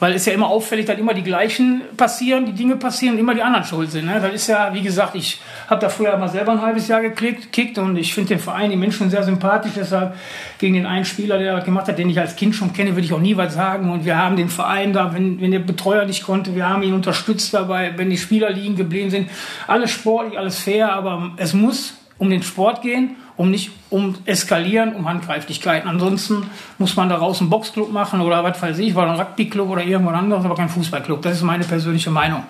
[0.00, 3.34] weil es ja immer auffällig, dass immer die gleichen passieren, die Dinge passieren und immer
[3.34, 4.06] die anderen schuld sind.
[4.06, 4.18] Ne?
[4.20, 7.52] Das ist ja, wie gesagt, ich habe da früher mal selber ein halbes Jahr geklickt
[7.52, 9.72] kickt und ich finde den Verein, die Menschen sehr sympathisch.
[9.76, 10.14] Deshalb
[10.58, 13.04] gegen den einen Spieler, der das gemacht hat, den ich als Kind schon kenne, würde
[13.04, 13.90] ich auch nie was sagen.
[13.90, 16.94] Und wir haben den Verein da, wenn, wenn der Betreuer nicht konnte, wir haben ihn
[16.94, 19.28] unterstützt dabei, wenn die Spieler liegen geblieben sind.
[19.66, 24.94] Alles sportlich, alles fair, aber es muss um den Sport gehen, um nicht um Eskalieren,
[24.94, 25.88] um Handgreiflichkeiten.
[25.88, 29.82] Ansonsten muss man daraus einen Boxclub machen oder was weiß ich, oder einen Rugbyclub oder
[29.82, 31.22] irgendwas anderes, aber kein Fußballclub.
[31.22, 32.42] Das ist meine persönliche Meinung.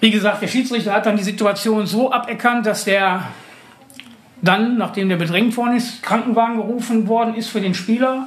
[0.00, 3.22] Wie gesagt, der Schiedsrichter hat dann die Situation so aberkannt, dass der
[4.42, 8.26] dann, nachdem der bedrängt worden ist, Krankenwagen gerufen worden ist für den Spieler,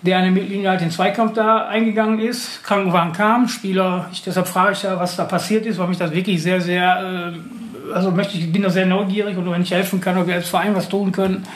[0.00, 2.64] der an der Mittellinie halt den Zweikampf da eingegangen ist.
[2.64, 6.10] Krankenwagen kam, Spieler, ich, deshalb frage ich ja, was da passiert ist, weil mich das
[6.10, 7.38] wirklich sehr, sehr, äh,
[7.92, 10.48] also möchte ich, bin da sehr neugierig und wenn ich helfen kann oder wir als
[10.48, 11.46] Verein was tun können,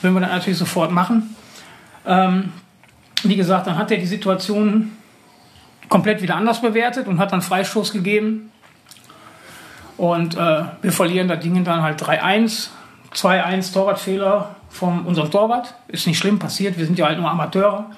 [0.00, 1.36] würden wir das natürlich sofort machen.
[2.06, 2.52] Ähm,
[3.22, 4.92] wie gesagt, dann hat er die Situation
[5.88, 8.50] komplett wieder anders bewertet und hat dann Freistoß gegeben.
[9.96, 12.68] Und äh, wir verlieren das Ding dann halt 3-1,
[13.14, 15.74] 2-1 Torwartfehler von unserem Torwart.
[15.88, 17.90] Ist nicht schlimm passiert, wir sind ja halt nur Amateure.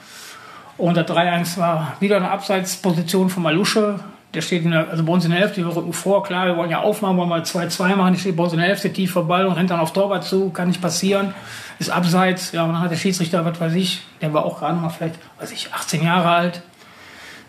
[0.76, 4.00] Und das 3-1 war wieder eine Abseitsposition von Malusche.
[4.34, 6.56] Der steht in der, also bei uns in der Hälfte, wir rücken vor, klar, wir
[6.56, 8.12] wollen ja aufmachen, wollen mal 2-2 machen.
[8.14, 10.50] Der steht bei uns in der Hälfte, tiefer Ball und rennt dann auf Torwart zu,
[10.50, 11.34] kann nicht passieren.
[11.78, 14.78] Ist abseits, ja, und dann hat der Schiedsrichter, was weiß ich, der war auch gerade
[14.78, 16.62] mal vielleicht, weiß ich, 18 Jahre alt.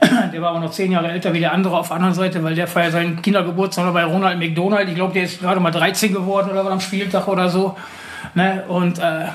[0.33, 2.53] Der war aber noch 10 Jahre älter wie der andere auf der anderen Seite, weil
[2.53, 4.89] der feiert seinen Kindergeburtstag bei Ronald McDonald.
[4.89, 7.77] Ich glaube, der ist gerade mal 13 geworden oder was am Spieltag oder so.
[8.33, 8.65] Ne?
[8.67, 9.27] Und äh,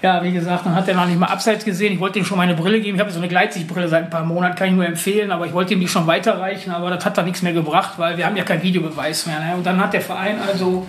[0.00, 1.92] ja, wie gesagt, dann hat er noch nicht mal abseits gesehen.
[1.92, 2.96] Ich wollte ihm schon meine Brille geben.
[2.96, 5.52] Ich habe so eine Gleitsichtbrille seit ein paar Monaten, kann ich nur empfehlen, aber ich
[5.52, 8.36] wollte ihm die schon weiterreichen, aber das hat da nichts mehr gebracht, weil wir haben
[8.36, 9.40] ja keinen Videobeweis mehr.
[9.40, 9.56] Ne?
[9.56, 10.86] Und dann hat der Verein also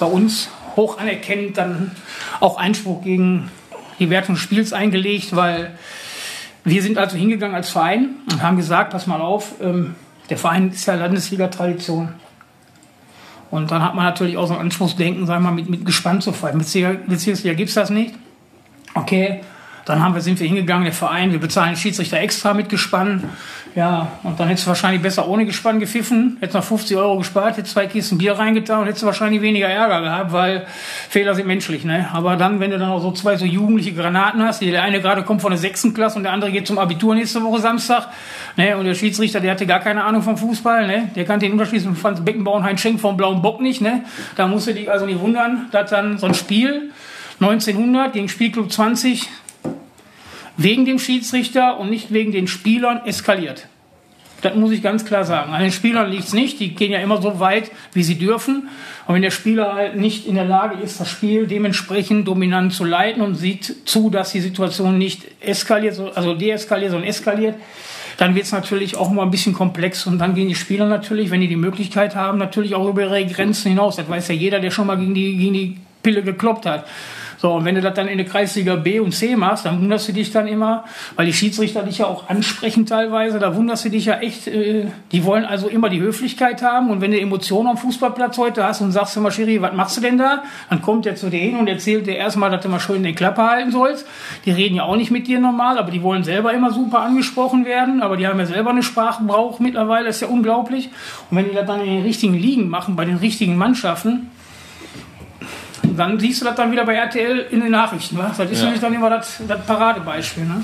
[0.00, 1.92] bei uns hoch anerkennend dann
[2.40, 3.50] auch Einspruch gegen
[3.98, 5.72] die Wertung des Spiels eingelegt, weil
[6.64, 9.94] wir sind also hingegangen als Verein und haben gesagt, pass mal auf, ähm,
[10.30, 12.14] der Verein ist ja Landesliga-Tradition.
[13.50, 16.22] Und dann hat man natürlich auch so ein Anspruchsdenken, sagen wir mal, mit, mit gespannt
[16.22, 16.58] zu fallen.
[16.58, 18.14] Bezirksliga gibt es das nicht.
[18.96, 19.42] Okay,
[19.84, 23.22] dann haben wir, sind wir hingegangen, der Verein, wir bezahlen den Schiedsrichter extra mit Gespann.
[23.76, 27.58] Ja, und dann hättest du wahrscheinlich besser ohne Gespann gepfiffen, hättest noch 50 Euro gespart,
[27.58, 30.66] hättest zwei Kisten Bier reingetan und hättest wahrscheinlich weniger Ärger gehabt, weil
[31.10, 32.08] Fehler sind menschlich, ne?
[32.14, 35.24] Aber dann, wenn du dann auch so zwei so jugendliche Granaten hast, der eine gerade
[35.24, 38.08] kommt von der sechsten Klasse und der andere geht zum Abitur nächste Woche Samstag,
[38.56, 38.78] ne?
[38.78, 41.10] Und der Schiedsrichter, der hatte gar keine Ahnung vom Fußball, ne?
[41.14, 44.04] Der kannte den Unterschied zwischen Franz Beckenbauer und Heinz Schenk vom blauen Bock nicht, ne?
[44.36, 46.90] Da musst du dich also nicht wundern, dass dann so ein Spiel
[47.40, 49.28] 1900 gegen Spielclub 20
[50.56, 53.66] wegen dem Schiedsrichter und nicht wegen den Spielern eskaliert.
[54.42, 55.52] Das muss ich ganz klar sagen.
[55.52, 56.60] An den Spielern liegt es nicht.
[56.60, 58.68] Die gehen ja immer so weit, wie sie dürfen.
[59.06, 62.84] Und wenn der Spieler halt nicht in der Lage ist, das Spiel dementsprechend dominant zu
[62.84, 67.56] leiten und sieht zu, dass die Situation nicht eskaliert, also deeskaliert, sondern eskaliert,
[68.18, 70.06] dann wird es natürlich auch mal ein bisschen komplex.
[70.06, 73.26] Und dann gehen die Spieler natürlich, wenn die die Möglichkeit haben, natürlich auch über ihre
[73.26, 73.96] Grenzen hinaus.
[73.96, 76.86] Das weiß ja jeder, der schon mal gegen die, gegen die Pille gekloppt hat.
[77.38, 80.08] So, und wenn du das dann in der Kreisliga B und C machst, dann wunderst
[80.08, 80.84] du dich dann immer,
[81.16, 84.86] weil die Schiedsrichter dich ja auch ansprechen teilweise, da wunderst du dich ja echt, äh,
[85.12, 88.80] die wollen also immer die Höflichkeit haben und wenn du Emotionen am Fußballplatz heute hast
[88.80, 90.42] und sagst immer, Schiri, was machst du denn da?
[90.70, 93.14] Dann kommt der zu dir hin und erzählt dir erstmal, dass du mal schön den
[93.14, 94.06] Klappe halten sollst.
[94.44, 97.64] Die reden ja auch nicht mit dir normal, aber die wollen selber immer super angesprochen
[97.64, 100.90] werden, aber die haben ja selber eine Sprachbrauch mittlerweile, ist ja unglaublich.
[101.30, 104.30] Und wenn die das dann in den richtigen Ligen machen, bei den richtigen Mannschaften,
[105.96, 108.18] dann siehst du das dann wieder bei RTL in den Nachrichten.
[108.18, 108.36] Was?
[108.36, 108.64] Das ist ja.
[108.64, 110.44] nämlich dann immer das, das Paradebeispiel.
[110.44, 110.62] Ne?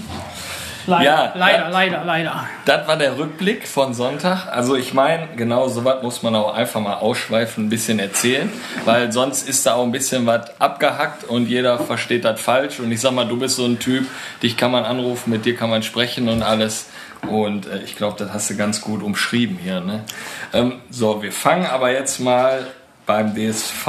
[0.86, 2.46] Leider, ja, leider, das, leider, leider.
[2.64, 4.48] Das war der Rückblick von Sonntag.
[4.50, 8.50] Also ich meine, genau so was muss man auch einfach mal ausschweifen, ein bisschen erzählen,
[8.84, 12.80] weil sonst ist da auch ein bisschen was abgehackt und jeder versteht das falsch.
[12.80, 14.06] Und ich sag mal, du bist so ein Typ,
[14.42, 16.88] dich kann man anrufen, mit dir kann man sprechen und alles.
[17.28, 19.80] Und äh, ich glaube, das hast du ganz gut umschrieben hier.
[19.80, 20.02] Ne?
[20.52, 22.66] Ähm, so, wir fangen aber jetzt mal
[23.06, 23.86] beim DSV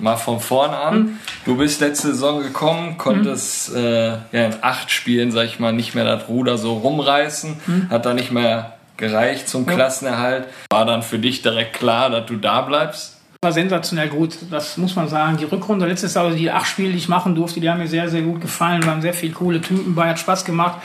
[0.00, 0.98] mal von vorn an.
[0.98, 1.18] Mhm.
[1.44, 3.78] Du bist letzte Saison gekommen, konntest mhm.
[3.78, 7.90] äh, ja, in acht Spielen, sag ich mal, nicht mehr das Ruder so rumreißen, mhm.
[7.90, 9.66] hat da nicht mehr gereicht zum.
[9.66, 10.46] Klassenerhalt.
[10.70, 13.16] War dann für dich direkt klar, dass du da bleibst?
[13.42, 15.36] War sensationell gut, das muss man sagen.
[15.36, 17.86] Die Rückrunde letztes Jahr, also die acht Spiele, die ich machen durfte, die haben mir
[17.86, 18.84] sehr, sehr gut gefallen.
[18.84, 20.80] Waren sehr viele coole Typen bei, hat Spaß gemacht.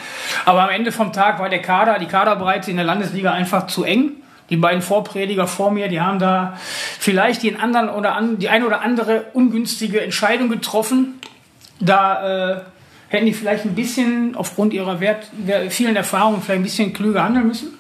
[0.45, 3.84] Aber am Ende vom Tag war der Kader, die Kaderbreite in der Landesliga einfach zu
[3.84, 4.12] eng
[4.49, 6.58] die beiden Vorprediger vor mir, die haben da
[6.99, 11.19] vielleicht den anderen oder an, die eine oder andere ungünstige Entscheidung getroffen.
[11.79, 12.62] Da äh,
[13.10, 15.27] hätten die vielleicht ein bisschen aufgrund ihrer Wert,
[15.69, 17.77] vielen Erfahrungen vielleicht ein bisschen klüger handeln müssen.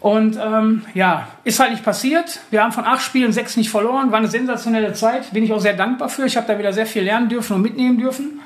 [0.00, 2.40] Und ähm, ja, ist halt nicht passiert.
[2.50, 4.10] Wir haben von acht Spielen sechs nicht verloren.
[4.10, 5.30] War eine sensationelle Zeit.
[5.32, 6.24] Bin ich auch sehr dankbar für.
[6.24, 8.39] Ich habe da wieder sehr viel lernen dürfen und mitnehmen dürfen.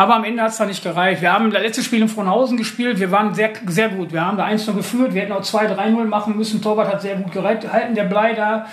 [0.00, 1.20] Aber am Ende hat es da nicht gereicht.
[1.20, 2.98] Wir haben das letzte Spiel in Frohnhausen gespielt.
[2.98, 4.14] Wir waren sehr, sehr gut.
[4.14, 5.12] Wir haben da 1 geführt.
[5.12, 6.62] Wir hätten auch 2-3-0 machen müssen.
[6.62, 8.64] Torwart hat sehr gut gehalten, der Blei da.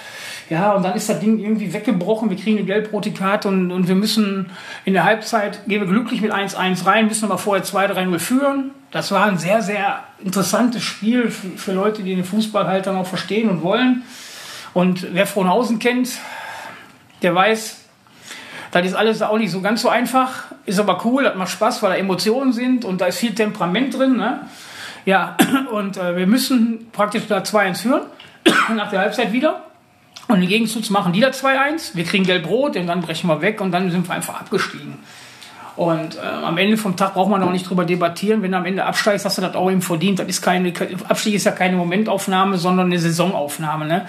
[0.50, 2.30] Ja, und dann ist das Ding irgendwie weggebrochen.
[2.30, 4.52] Wir kriegen eine gelb-rote Karte und, und wir müssen
[4.86, 8.72] in der Halbzeit, gehen wir glücklich mit 1-1 rein, müssen aber vorher 2-3-0 führen.
[8.92, 12.96] Das war ein sehr, sehr interessantes Spiel für, für Leute, die den Fußball halt dann
[12.96, 14.04] auch verstehen und wollen.
[14.74, 16.20] Und wer Frohnhausen kennt,
[17.22, 17.87] der weiß,
[18.72, 21.82] das ist alles auch nicht so ganz so einfach, ist aber cool, das macht Spaß,
[21.84, 24.18] weil da Emotionen sind und da ist viel Temperament drin.
[24.18, 24.42] Ne?
[25.06, 25.38] Ja,
[25.72, 28.02] und äh, wir müssen praktisch da 2-1 führen,
[28.76, 29.64] nach der Halbzeit wieder.
[30.28, 33.62] Und im Gegenzug machen die da 2-1, wir kriegen gelb-rot und dann brechen wir weg
[33.62, 34.96] und dann sind wir einfach abgestiegen.
[35.78, 38.42] Und äh, am Ende vom Tag braucht man auch nicht drüber debattieren.
[38.42, 40.18] Wenn du am Ende absteigst, hast du das auch eben verdient.
[40.18, 40.74] Das ist keine,
[41.08, 43.86] Abstieg ist ja keine Momentaufnahme, sondern eine Saisonaufnahme.
[43.86, 44.08] Ne?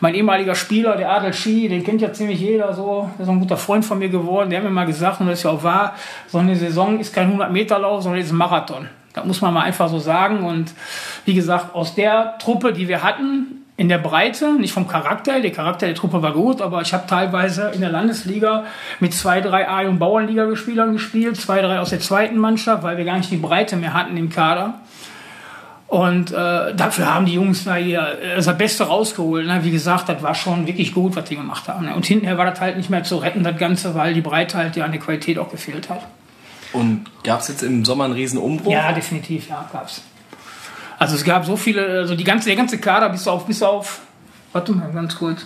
[0.00, 3.08] Mein ehemaliger Spieler, der Adel Schi, den kennt ja ziemlich jeder so.
[3.16, 4.50] Der ist ein guter Freund von mir geworden.
[4.50, 5.94] Der hat mir mal gesagt, und das ist ja auch wahr,
[6.26, 8.88] so eine Saison ist kein 100-Meter-Lauf, sondern ist ein Marathon.
[9.12, 10.44] Das muss man mal einfach so sagen.
[10.44, 10.74] Und
[11.24, 15.40] wie gesagt, aus der Truppe, die wir hatten, in der Breite, nicht vom Charakter.
[15.40, 18.64] Der Charakter der Truppe war gut, aber ich habe teilweise in der Landesliga
[19.00, 23.04] mit zwei, drei A- und Bauernliga-Spielern gespielt, zwei, drei aus der zweiten Mannschaft, weil wir
[23.04, 24.74] gar nicht die Breite mehr hatten im Kader.
[25.88, 29.46] Und äh, dafür haben die Jungs da hier das Beste rausgeholt.
[29.46, 29.60] Ne?
[29.62, 31.86] Wie gesagt, das war schon wirklich gut, was die gemacht haben.
[31.86, 31.94] Ne?
[31.94, 34.76] Und hinterher war das halt nicht mehr zu retten, das Ganze, weil die Breite halt
[34.76, 36.00] ja an der Qualität auch gefehlt hat.
[36.72, 38.72] Und gab es jetzt im Sommer einen riesen Umbruch?
[38.72, 40.02] Ja, definitiv, ja, gab's.
[41.04, 44.00] Also es gab so viele, also die ganze, der ganze Kader bis auf, bis auf,
[44.54, 45.44] warte mal ganz kurz,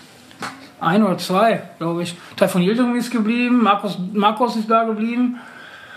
[0.78, 2.14] ein oder zwei, glaube ich.
[2.36, 5.40] Teil von Yildirim ist geblieben, Markus, Markus ist da geblieben.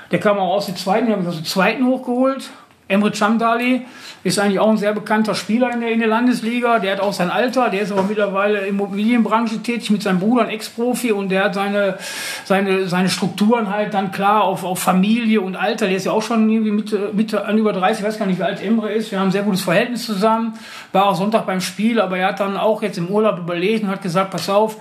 [0.10, 2.50] Der kam auch aus der zweiten, die haben aus der zweiten hochgeholt.
[2.92, 3.86] Emre Chamdali
[4.24, 6.80] ist eigentlich auch ein sehr bekannter Spieler in der, in der Landesliga.
[6.80, 10.50] Der hat auch sein Alter, der ist aber mittlerweile Immobilienbranche tätig mit seinem Bruder, ein
[10.50, 11.98] Ex-Profi, und der hat seine,
[12.46, 15.88] seine, seine Strukturen halt dann klar auf, auf Familie und Alter.
[15.88, 18.40] Der ist ja auch schon irgendwie Mitte, Mitte an über 30, ich weiß gar nicht,
[18.40, 19.12] wie alt Emre ist.
[19.12, 20.54] Wir haben ein sehr gutes Verhältnis zusammen.
[20.92, 23.90] War auch Sonntag beim Spiel, aber er hat dann auch jetzt im Urlaub überlegt und
[23.90, 24.78] hat gesagt, pass auf,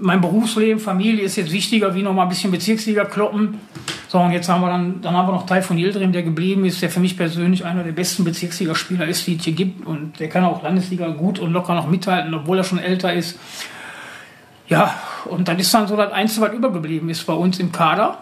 [0.00, 3.60] mein Berufsleben, Familie ist jetzt wichtiger, wie noch mal ein bisschen Bezirksliga kloppen.
[4.08, 6.64] So, und jetzt haben wir dann, dann haben wir noch Teil von Yildirim, der geblieben
[6.64, 9.86] ist, der für mich persönlich einer der besten Bezirksligaspieler ist, die es hier gibt.
[9.86, 13.38] Und der kann auch Landesliga gut und locker noch mithalten, obwohl er schon älter ist.
[14.68, 14.94] Ja,
[15.26, 18.18] und dann ist dann so das Einzige, was übergeblieben ist bei uns im Kader.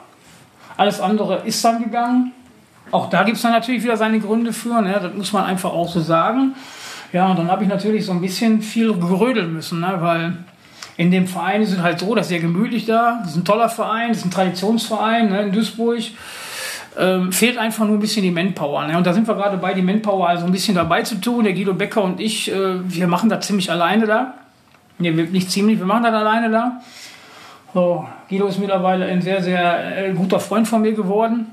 [0.77, 2.33] Alles andere ist dann gegangen.
[2.91, 4.99] Auch da gibt es dann natürlich wieder seine Gründe für, ne?
[5.03, 6.55] das muss man einfach auch so sagen.
[7.13, 9.97] Ja, und dann habe ich natürlich so ein bisschen viel gerödeln müssen, ne?
[10.01, 10.39] weil
[10.99, 13.21] in dem Verein es halt so, das ist sehr gemütlich da.
[13.23, 16.03] Das ist ein toller Verein, das ist ein Traditionsverein ne, in Duisburg.
[16.99, 18.85] Ähm, fehlt einfach nur ein bisschen die Manpower.
[18.89, 18.97] Ne?
[18.97, 21.45] Und da sind wir gerade bei, die Manpower also ein bisschen dabei zu tun.
[21.45, 24.35] Der Guido Becker und ich, äh, wir machen das ziemlich alleine da.
[24.99, 26.81] Ne, nicht ziemlich, wir machen das alleine da.
[27.73, 31.47] So, Guido ist mittlerweile ein sehr, sehr äh, guter Freund von mir geworden.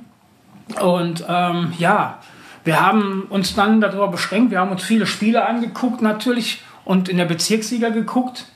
[0.82, 2.18] Und ähm, ja,
[2.64, 4.50] wir haben uns dann darüber beschränkt.
[4.50, 8.48] Wir haben uns viele Spiele angeguckt natürlich und in der Bezirksliga geguckt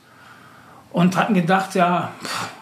[0.92, 2.12] und hatten gedacht, ja,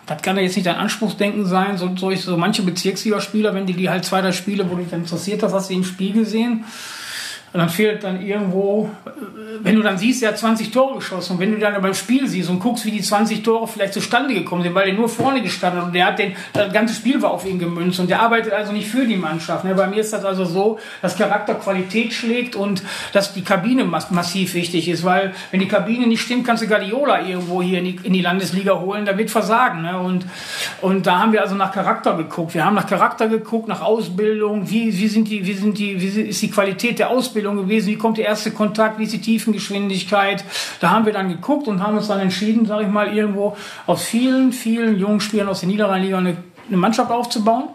[0.07, 1.79] das kann ja jetzt nicht dein Anspruchsdenken sein.
[1.79, 5.01] So, so, so manche Bezirksligaspieler, wenn die, die halt zwei, drei Spiele, wo dich dann
[5.01, 6.65] interessiert hast, hast du im Spiel gesehen.
[7.53, 8.91] Und dann fehlt dann irgendwo,
[9.63, 11.33] wenn du dann siehst, er hat 20 Tore geschossen.
[11.35, 14.35] Und wenn du dann beim Spiel siehst und guckst, wie die 20 Tore vielleicht zustande
[14.35, 17.23] gekommen sind, weil er nur vorne gestanden hat und der hat den, das ganze Spiel
[17.23, 19.65] war auf ihn gemünzt und der arbeitet also nicht für die Mannschaft.
[19.65, 19.75] Ne?
[19.75, 22.83] Bei mir ist das also so, dass Charakter Qualität schlägt und
[23.15, 27.23] dass die Kabine massiv wichtig ist, weil wenn die Kabine nicht stimmt, kannst du Guardiola
[27.27, 29.83] irgendwo hier in die, in die Landesliga holen, da wird versagen.
[29.83, 29.99] Ne?
[29.99, 30.27] Und,
[30.83, 32.53] und da haben wir also nach Charakter geguckt.
[32.53, 36.21] Wir haben nach Charakter geguckt, nach Ausbildung, wie, wie, sind die, wie, sind die, wie
[36.21, 40.45] ist die Qualität der Ausbildung gewesen, wie kommt der erste Kontakt, wie ist die Tiefengeschwindigkeit.
[40.81, 44.03] Da haben wir dann geguckt und haben uns dann entschieden, sage ich mal, irgendwo aus
[44.03, 46.37] vielen, vielen jungen Spielern aus der Niederrheinliga eine,
[46.69, 47.71] eine Mannschaft aufzubauen.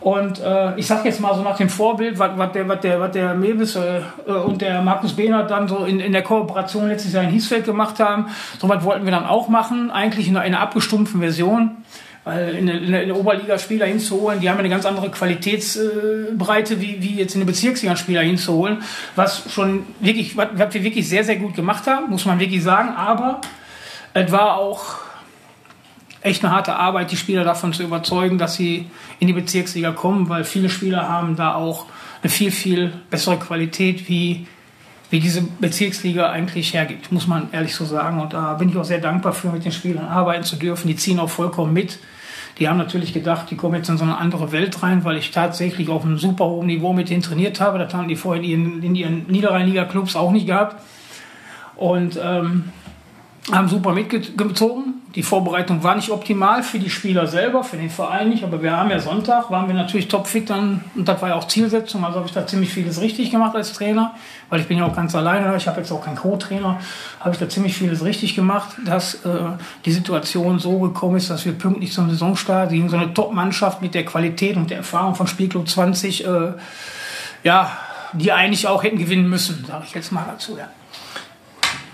[0.00, 3.00] Und äh, ich sage jetzt mal so nach dem Vorbild, was, was der, was der,
[3.00, 7.12] was der Mewis äh, und der Markus Behnert dann so in, in der Kooperation letztes
[7.12, 8.26] Jahr in Hiesfeld gemacht haben,
[8.58, 11.78] so was wollten wir dann auch machen, eigentlich in einer, in einer abgestumpften Version.
[12.24, 17.00] Weil in der, in der Oberliga Spieler hinzuholen, die haben eine ganz andere Qualitätsbreite, wie,
[17.00, 18.82] wie jetzt in der Bezirksliga Spieler hinzuholen,
[19.16, 22.90] was schon wirklich, was wir wirklich sehr, sehr gut gemacht haben, muss man wirklich sagen.
[22.90, 23.40] Aber
[24.12, 24.96] es war auch
[26.20, 28.86] echt eine harte Arbeit, die Spieler davon zu überzeugen, dass sie
[29.20, 31.86] in die Bezirksliga kommen, weil viele Spieler haben da auch
[32.22, 34.46] eine viel, viel bessere Qualität, wie,
[35.10, 38.20] wie diese Bezirksliga eigentlich hergibt, muss man ehrlich so sagen.
[38.20, 40.88] Und da bin ich auch sehr dankbar für, mit den Spielern arbeiten zu dürfen.
[40.88, 41.98] Die ziehen auch vollkommen mit.
[42.58, 45.30] Die haben natürlich gedacht, die kommen jetzt in so eine andere Welt rein, weil ich
[45.30, 47.78] tatsächlich auf einem super hohen Niveau mit denen trainiert habe.
[47.78, 50.82] Das haben die vorher in ihren, in ihren Niederrhein-Liga-Clubs auch nicht gehabt.
[51.76, 52.64] Und ähm,
[53.52, 54.97] haben super mitgezogen.
[55.18, 58.76] Die Vorbereitung war nicht optimal für die Spieler selber, für den Verein nicht, aber wir
[58.76, 62.18] haben ja Sonntag, waren wir natürlich topfit dann und das war ja auch Zielsetzung, also
[62.18, 64.14] habe ich da ziemlich vieles richtig gemacht als Trainer,
[64.48, 66.78] weil ich bin ja auch ganz alleine, ich habe jetzt auch keinen Co-Trainer,
[67.18, 69.40] habe ich da ziemlich vieles richtig gemacht, dass äh,
[69.84, 73.96] die Situation so gekommen ist, dass wir pünktlich zum Saisonstart gegen so eine Top-Mannschaft mit
[73.96, 76.52] der Qualität und der Erfahrung von Spielclub 20, äh,
[77.42, 77.76] ja,
[78.12, 80.68] die eigentlich auch hätten gewinnen müssen, sage ich jetzt mal dazu, ja.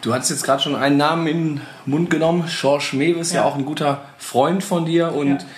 [0.05, 2.45] Du hast jetzt gerade schon einen Namen in den Mund genommen.
[2.47, 3.41] George Mewes, ja.
[3.41, 3.45] ja.
[3.47, 5.49] auch ein guter Freund von dir und ja.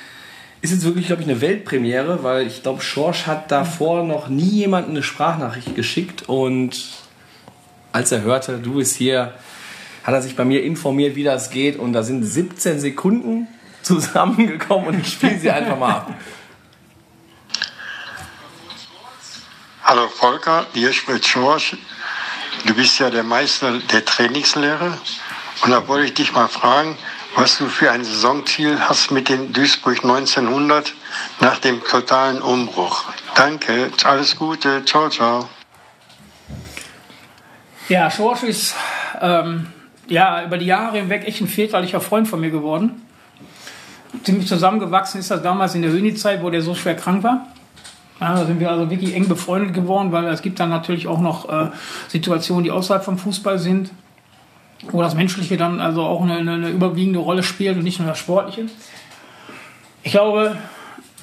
[0.60, 4.48] ist jetzt wirklich, glaube ich, eine Weltpremiere, weil ich glaube, George hat davor noch nie
[4.48, 6.80] jemanden eine Sprachnachricht geschickt und
[7.90, 9.34] als er hörte, du bist hier,
[10.04, 11.76] hat er sich bei mir informiert, wie das geht.
[11.76, 13.48] Und da sind 17 Sekunden
[13.82, 16.14] zusammengekommen und ich spiele sie einfach mal ab.
[19.82, 21.78] Hallo Volker, hier spricht George.
[22.66, 24.98] Du bist ja der Meister der Trainingslehre.
[25.62, 26.98] Und da wollte ich dich mal fragen,
[27.36, 30.92] was du für ein Saisonziel hast mit den Duisburg 1900
[31.40, 33.04] nach dem totalen Umbruch.
[33.36, 35.48] Danke, alles Gute, ciao, ciao.
[37.88, 38.74] Ja, Schorsch ist
[39.20, 39.68] ähm,
[40.08, 43.06] ja, über die Jahre hinweg echt ein väterlicher Freund von mir geworden.
[44.24, 47.46] Ziemlich zusammengewachsen ist das damals in der Höni-Zeit, wo der so schwer krank war.
[48.20, 51.20] Ja, da sind wir also wirklich eng befreundet geworden, weil es gibt dann natürlich auch
[51.20, 51.70] noch äh,
[52.08, 53.90] Situationen, die außerhalb vom Fußball sind,
[54.90, 58.18] wo das Menschliche dann also auch eine, eine überwiegende Rolle spielt und nicht nur das
[58.18, 58.66] Sportliche.
[60.02, 60.56] Ich glaube,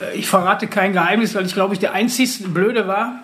[0.01, 3.21] äh, ich verrate kein Geheimnis, weil ich glaube, ich der einzigste Blöde war,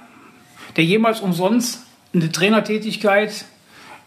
[0.76, 3.46] der jemals umsonst eine Trainertätigkeit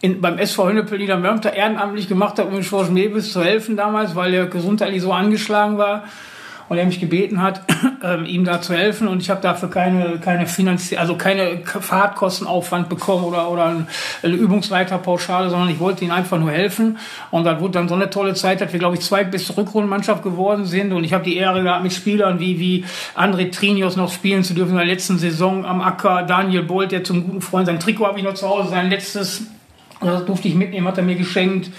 [0.00, 4.16] in, beim SV Hönnepel Niedermörmter ehrenamtlich gemacht hat, um dem Schorsch Mebis zu helfen damals,
[4.16, 6.02] weil er gesundheitlich so angeschlagen war
[6.68, 7.62] und er mich gebeten hat,
[8.02, 9.08] ähm, ihm da zu helfen.
[9.08, 13.86] Und ich habe dafür keine keine finanzie also keine Fahrtkostenaufwand bekommen oder oder
[14.22, 16.98] eine Übungsleiterpauschale, sondern ich wollte ihm einfach nur helfen.
[17.30, 20.64] Und das wurde dann so eine tolle Zeit, dass wir glaube ich zweitbeste Rückrundenmannschaft geworden
[20.64, 20.92] sind.
[20.92, 22.84] Und ich habe die Ehre gehabt mit Spielern wie wie
[23.16, 27.04] André Trinios noch spielen zu dürfen in der letzten Saison am Acker, Daniel Bolt, der
[27.04, 29.46] zum guten Freund sein Trikot habe ich noch zu Hause, sein letztes.
[30.00, 31.70] Das durfte ich mitnehmen, hat er mir geschenkt.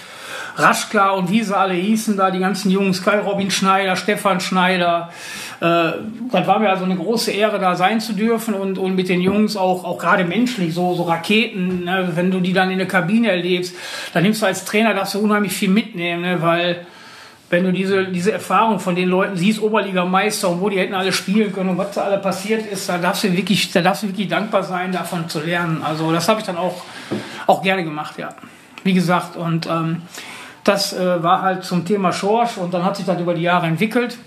[0.55, 5.09] Raschka und wie sie alle hießen da, die ganzen Jungs, Kai Robin Schneider, Stefan Schneider.
[5.59, 5.91] Äh,
[6.31, 9.21] das war mir also eine große Ehre, da sein zu dürfen und, und mit den
[9.21, 12.11] Jungs auch, auch gerade menschlich, so, so Raketen, ne?
[12.15, 13.75] wenn du die dann in der Kabine erlebst,
[14.13, 16.41] dann nimmst du als Trainer, darfst du unheimlich viel mitnehmen, ne?
[16.41, 16.85] weil
[17.53, 21.13] wenn du diese, diese Erfahrung von den Leuten siehst, Oberligameister und wo die hätten alle
[21.13, 24.07] spielen können und was da alle passiert ist, da darfst du wirklich, da darfst du
[24.07, 25.83] wirklich dankbar sein, davon zu lernen.
[25.83, 26.83] Also das habe ich dann auch,
[27.45, 28.29] auch gerne gemacht, ja.
[28.83, 30.01] Wie gesagt, und ähm,
[30.63, 33.67] das äh, war halt zum Thema Schorsch und dann hat sich das über die Jahre
[33.67, 34.17] entwickelt.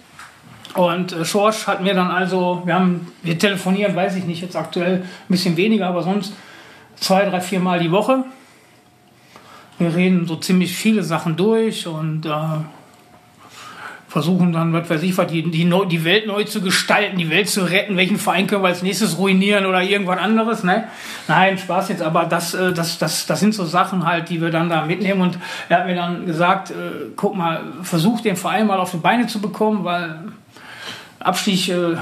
[0.74, 4.56] Und äh, Schorsch hat mir dann also, wir haben, wir telefonieren, weiß ich nicht, jetzt
[4.56, 6.34] aktuell ein bisschen weniger, aber sonst
[6.96, 8.24] zwei, drei, vier Mal die Woche.
[9.78, 12.30] Wir reden so ziemlich viele Sachen durch und äh,
[14.08, 17.48] versuchen dann, was weiß ich, was, die, die, die Welt neu zu gestalten, die Welt
[17.48, 20.62] zu retten, welchen Verein können wir als nächstes ruinieren oder irgendwas anderes.
[20.62, 20.84] Ne?
[21.26, 24.50] Nein, Spaß jetzt, aber das, äh, das, das, das sind so Sachen halt, die wir
[24.50, 25.22] dann da mitnehmen.
[25.22, 25.38] Und
[25.68, 26.74] er hat mir dann gesagt, äh,
[27.16, 30.20] guck mal, versuch den Verein mal auf die Beine zu bekommen, weil
[31.18, 31.96] Abstieg äh,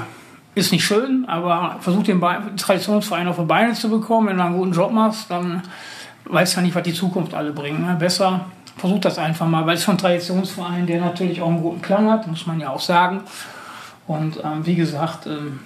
[0.53, 2.21] ist nicht schön, aber versuch den
[2.55, 4.27] Traditionsverein auf die Beine zu bekommen.
[4.27, 5.63] Wenn du einen guten Job machst, dann
[6.25, 7.81] weißt du ja nicht, was die Zukunft alle bringt.
[7.81, 7.95] Ne?
[7.99, 8.45] Besser
[8.77, 12.09] versucht das einfach mal, weil es schon ein Traditionsverein, der natürlich auch einen guten Klang
[12.09, 13.21] hat, muss man ja auch sagen.
[14.07, 15.61] Und ähm, wie gesagt, ähm,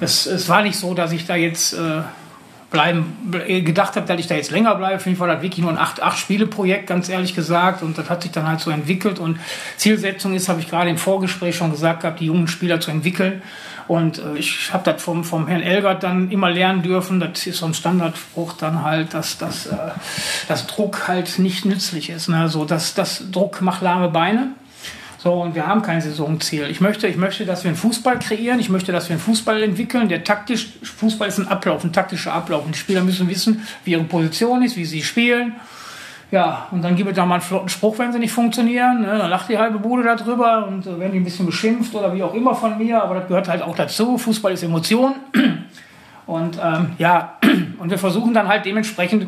[0.00, 2.02] es, es war nicht so, dass ich da jetzt äh,
[2.70, 3.16] bleiben,
[3.48, 5.00] gedacht habe, dass ich da jetzt länger bleibe.
[5.00, 7.82] Für mich war das wirklich nur ein 8-Spiele-Projekt, ganz ehrlich gesagt.
[7.82, 9.18] Und das hat sich dann halt so entwickelt.
[9.18, 9.38] Und
[9.76, 13.42] Zielsetzung ist, habe ich gerade im Vorgespräch schon gesagt gehabt, die jungen Spieler zu entwickeln.
[13.88, 17.18] Und äh, ich habe das vom, vom Herrn Elgert dann immer lernen dürfen.
[17.18, 19.76] Das ist so ein Standardspruch dann halt, dass, dass, äh,
[20.46, 22.28] dass Druck halt nicht nützlich ist.
[22.28, 22.48] Ne?
[22.48, 24.52] So, dass, dass Druck macht lahme Beine.
[25.22, 26.70] So, und wir haben kein Saisonziel.
[26.70, 28.58] Ich möchte, ich möchte, dass wir einen Fußball kreieren.
[28.58, 32.32] Ich möchte, dass wir einen Fußball entwickeln, der taktisch, Fußball ist ein Ablauf, ein taktischer
[32.32, 32.64] Ablauf.
[32.64, 35.56] Und die Spieler müssen wissen, wie ihre Position ist, wie sie spielen.
[36.30, 39.02] Ja, und dann gibt es da mal einen flotten Spruch, wenn sie nicht funktionieren.
[39.02, 39.18] Ne?
[39.18, 42.22] Dann lacht die halbe Bude darüber und äh, werden die ein bisschen beschimpft oder wie
[42.22, 43.02] auch immer von mir.
[43.02, 44.16] Aber das gehört halt auch dazu.
[44.16, 45.16] Fußball ist Emotion.
[46.26, 47.38] Und ähm, ja,
[47.78, 49.26] und wir versuchen dann halt dementsprechend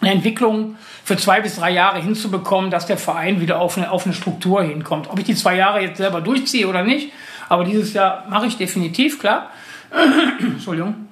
[0.00, 4.04] eine Entwicklung für zwei bis drei Jahre hinzubekommen, dass der Verein wieder auf eine, auf
[4.04, 5.08] eine Struktur hinkommt.
[5.10, 7.12] Ob ich die zwei Jahre jetzt selber durchziehe oder nicht,
[7.48, 9.50] aber dieses Jahr mache ich definitiv, klar.
[10.38, 11.06] Entschuldigung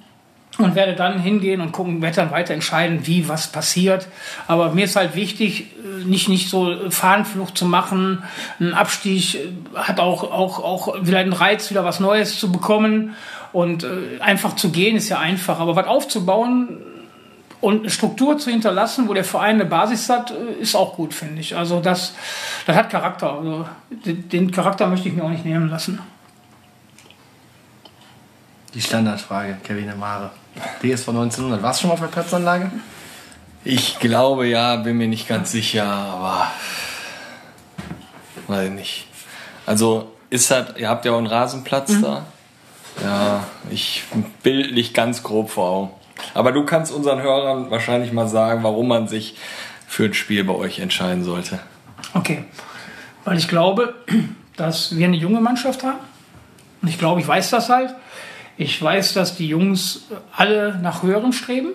[0.57, 4.07] und werde dann hingehen und gucken, werde dann weiter entscheiden, wie was passiert.
[4.47, 8.23] Aber mir ist halt wichtig, äh, nicht, nicht so Fahnenflucht zu machen.
[8.59, 13.15] Ein Abstieg äh, hat auch, auch, auch wieder einen Reiz, wieder was Neues zu bekommen.
[13.51, 15.59] Und äh, einfach zu gehen ist ja einfach.
[15.59, 16.77] Aber was aufzubauen
[17.65, 21.41] und eine Struktur zu hinterlassen, wo der Verein eine Basis hat, ist auch gut, finde
[21.41, 21.57] ich.
[21.57, 22.13] Also das,
[22.67, 23.33] das hat Charakter.
[23.33, 23.65] Also
[24.05, 25.99] den Charakter möchte ich mir auch nicht nehmen lassen.
[28.75, 30.29] Die Standardfrage, Kevin Amare.
[30.83, 31.63] DSV 1900.
[31.63, 32.71] Warst du schon mal auf der Platzanlage?
[33.63, 36.51] Ich glaube ja, bin mir nicht ganz sicher, aber
[38.45, 39.07] weiß nicht.
[39.65, 42.01] Also ist halt, ihr habt ja auch einen Rasenplatz mhm.
[42.03, 42.25] da.
[43.03, 44.03] Ja, ich
[44.43, 45.94] bildlich ganz grob vor Augen.
[46.33, 49.35] Aber du kannst unseren Hörern wahrscheinlich mal sagen, warum man sich
[49.87, 51.59] für ein Spiel bei euch entscheiden sollte.
[52.13, 52.43] Okay,
[53.23, 53.95] weil ich glaube,
[54.55, 55.99] dass wir eine junge Mannschaft haben.
[56.81, 57.93] Und ich glaube, ich weiß das halt.
[58.57, 60.03] Ich weiß, dass die Jungs
[60.35, 61.73] alle nach höherem streben.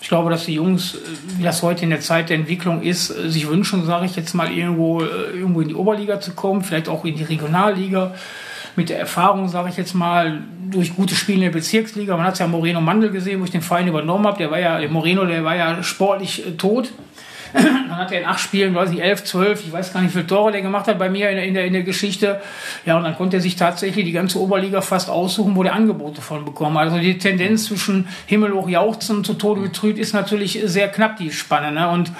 [0.00, 0.96] Ich glaube, dass die Jungs,
[1.36, 4.50] wie das heute in der Zeit der Entwicklung ist, sich wünschen, sage ich jetzt mal,
[4.50, 8.14] irgendwo, äh, irgendwo in die Oberliga zu kommen, vielleicht auch in die Regionalliga.
[8.78, 12.16] Mit der Erfahrung, sage ich jetzt mal, durch gute Spiele in der Bezirksliga.
[12.16, 14.38] Man hat ja Moreno Mandel gesehen, wo ich den Verein übernommen habe.
[14.38, 16.92] Der war ja, Moreno, der war ja sportlich äh, tot.
[17.52, 20.18] Dann hat er in acht Spielen, weiß ich, elf, zwölf, ich weiß gar nicht, wie
[20.18, 22.40] viele Tore der gemacht hat bei mir in der, in der, in der Geschichte.
[22.84, 26.20] Ja, und dann konnte er sich tatsächlich die ganze Oberliga fast aussuchen, wo der Angebote
[26.20, 26.88] von bekommen hat.
[26.88, 31.72] Also die Tendenz zwischen himmelhoch jauchzen zu Tode betrübt ist natürlich sehr knapp, die Spanne.
[31.72, 31.88] Ne?
[31.88, 32.12] Und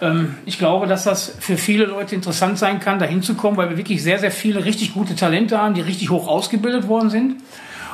[0.00, 3.76] ähm, ich glaube, dass das für viele Leute interessant sein kann, da hinzukommen, weil wir
[3.76, 7.36] wirklich sehr, sehr viele richtig gute Talente haben, die richtig hoch ausgebildet worden sind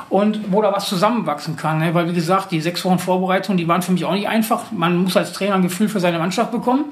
[0.09, 1.79] und wo da was zusammenwachsen kann.
[1.79, 1.95] Ne?
[1.95, 4.71] Weil wie gesagt, die sechs Wochen Vorbereitung, die waren für mich auch nicht einfach.
[4.73, 6.85] Man muss als Trainer ein Gefühl für seine Mannschaft bekommen.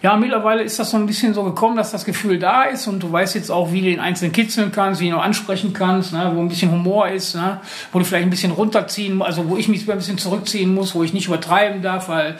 [0.00, 3.02] Ja, mittlerweile ist das so ein bisschen so gekommen, dass das Gefühl da ist und
[3.02, 5.72] du weißt jetzt auch, wie du den Einzelnen kitzeln kannst, wie du ihn auch ansprechen
[5.72, 7.60] kannst, ne, wo ein bisschen Humor ist, ne,
[7.90, 11.02] wo du vielleicht ein bisschen runterziehen, also wo ich mich ein bisschen zurückziehen muss, wo
[11.02, 12.38] ich nicht übertreiben darf, weil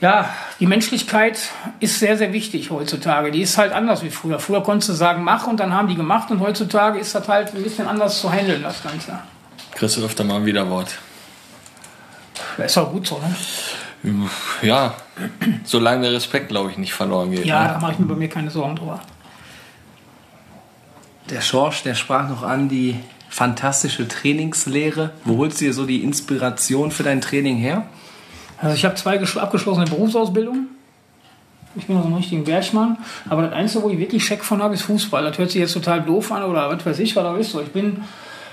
[0.00, 3.32] ja, die Menschlichkeit ist sehr, sehr wichtig heutzutage.
[3.32, 4.38] Die ist halt anders wie früher.
[4.38, 7.54] Früher konntest du sagen, mach und dann haben die gemacht und heutzutage ist das halt
[7.54, 9.18] ein bisschen anders zu handeln, das Ganze.
[9.72, 10.98] Kriegst du öfter mal ein Widerwort.
[12.56, 14.28] Das ist auch gut so, ne?
[14.62, 14.94] Ja,
[15.64, 17.44] solange der Respekt, glaube ich, nicht verloren geht.
[17.44, 17.68] Ja, ne?
[17.74, 19.00] da mache ich mir bei mir keine Sorgen drüber.
[21.30, 25.10] Der Schorsch, der sprach noch an die fantastische Trainingslehre.
[25.24, 27.86] Wo holst du dir so die Inspiration für dein Training her?
[28.60, 30.68] Also ich habe zwei gesch- abgeschlossene Berufsausbildungen.
[31.76, 32.98] Ich bin noch so ein richtiger Bergmann.
[33.28, 35.22] Aber das Einzige, wo ich wirklich Scheck von habe, ist Fußball.
[35.22, 37.60] Das hört sich jetzt total doof an oder was weiß ich, was auch ist so.
[37.60, 38.02] Ich bin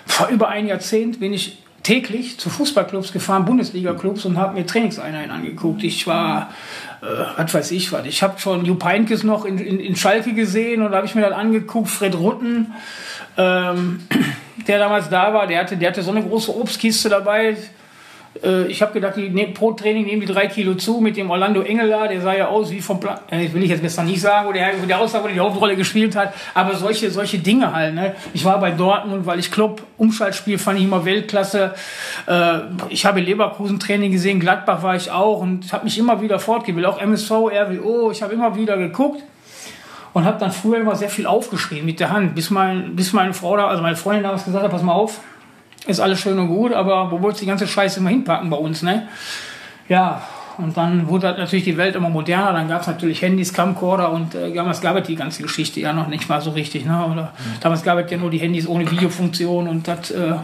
[0.05, 5.31] vor über ein Jahrzehnt bin ich täglich zu Fußballclubs gefahren, Bundesliga-Clubs und habe mir Trainingseinheiten
[5.31, 5.83] angeguckt.
[5.83, 6.49] Ich war,
[7.01, 7.05] äh,
[7.37, 8.05] was weiß ich was.
[8.05, 11.15] Ich habe schon Jupp Heynckes noch in, in, in Schalke gesehen und da habe ich
[11.15, 11.89] mir das angeguckt.
[11.89, 12.73] Fred Rutten,
[13.37, 14.01] ähm,
[14.67, 17.55] der damals da war, der hatte, der hatte so eine große Obstkiste dabei.
[18.43, 21.29] Äh, Ich habe gedacht, die nehmen, pro Training nehmen die drei Kilo zu mit dem
[21.29, 23.19] Orlando Engel da, der sah ja aus wie vom Plan.
[23.29, 25.75] Äh, will ich jetzt besser nicht sagen, wo der, wo der aussah, wo die Hauptrolle
[25.75, 26.33] gespielt hat.
[26.53, 27.93] Aber solche, solche Dinge halt.
[27.93, 28.15] Ne?
[28.33, 31.73] Ich war bei Dortmund, weil ich Klopp Umschaltspiel fand ich immer Weltklasse.
[32.27, 32.59] Äh,
[32.89, 36.91] Ich habe Leverkusen Training gesehen, Gladbach war ich auch und habe mich immer wieder fortgebildet.
[36.91, 39.23] Auch MSV, RWO, ich habe immer wieder geguckt
[40.13, 43.33] und habe dann früher immer sehr viel aufgeschrieben mit der Hand, bis, mein, bis meine
[43.33, 45.19] Frau da, also meine Freundin damals gesagt hat, pass mal auf,
[45.87, 48.57] ist alles schön und gut, aber wo wolltest du die ganze Scheiße immer hinpacken bei
[48.57, 49.07] uns, ne?
[49.87, 50.21] Ja,
[50.57, 54.11] und dann wurde halt natürlich die Welt immer moderner, dann gab es natürlich Handys, Camcorder
[54.11, 57.05] und äh, damals gab es die ganze Geschichte ja noch nicht mal so richtig, ne?
[57.05, 60.35] Oder damals gab es ja nur die Handys ohne Videofunktion und das, äh,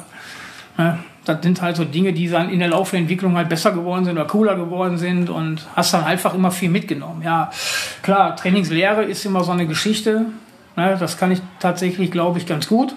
[0.77, 0.99] ne?
[1.25, 4.05] das sind halt so Dinge, die dann in der Laufe der Entwicklung halt besser geworden
[4.05, 7.21] sind oder cooler geworden sind und hast dann einfach immer viel mitgenommen.
[7.23, 7.51] Ja,
[8.01, 10.25] klar, Trainingslehre ist immer so eine Geschichte.
[10.75, 10.97] Ne?
[10.99, 12.95] Das kann ich tatsächlich, glaube ich, ganz gut.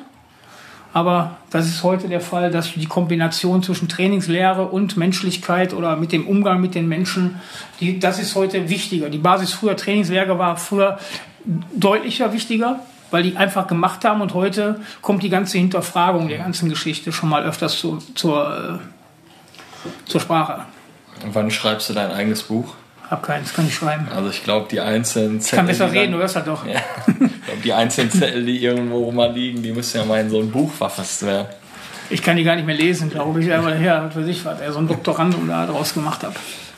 [0.95, 6.13] Aber das ist heute der Fall, dass die Kombination zwischen Trainingslehre und Menschlichkeit oder mit
[6.13, 7.41] dem Umgang mit den Menschen,
[7.81, 9.11] die, das ist heute wichtiger.
[9.11, 11.01] Die Basis früher Trainingslehre war früher
[11.75, 12.79] deutlicher wichtiger,
[13.11, 17.29] weil die einfach gemacht haben und heute kommt die ganze Hinterfragung der ganzen Geschichte schon
[17.29, 20.63] mal öfters zu, zur, äh, zur Sprache.
[21.33, 22.73] Wann schreibst du dein eigenes Buch?
[23.11, 24.09] Hab keins, kann ich schreiben.
[24.15, 25.87] Also ich glaube, die einzelnen Ich kann Zettel.
[25.87, 26.67] besser reden, du hörst das doch.
[26.67, 30.31] Ja, ich glaube, die einzelnen Zettel, die irgendwo mal liegen, die müssen ja mal in
[30.31, 31.49] so ein Buch verfasst werden.
[32.11, 33.53] Ich kann die gar nicht mehr lesen, glaube ich.
[33.53, 36.35] Aber ja, was weiß ich, was er so ein Doktorandum da draus gemacht hat.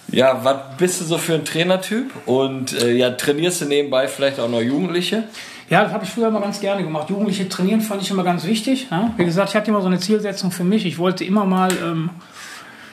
[0.09, 2.11] Ja, was bist du so für ein Trainertyp?
[2.27, 5.25] Und äh, ja, trainierst du nebenbei vielleicht auch noch Jugendliche?
[5.69, 7.11] Ja, das habe ich früher immer ganz gerne gemacht.
[7.11, 8.87] Jugendliche trainieren fand ich immer ganz wichtig.
[8.91, 9.13] Ja?
[9.17, 10.87] Wie gesagt, ich hatte immer so eine Zielsetzung für mich.
[10.87, 12.11] Ich wollte immer mal, ähm,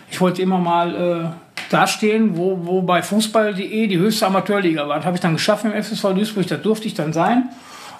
[0.10, 1.43] ich wollte immer mal äh,
[1.74, 4.98] dastehen, wo, wo bei Fußball.de die höchste Amateurliga war.
[4.98, 6.48] Das habe ich dann geschafft im FSV Duisburg.
[6.48, 7.50] Da durfte ich dann sein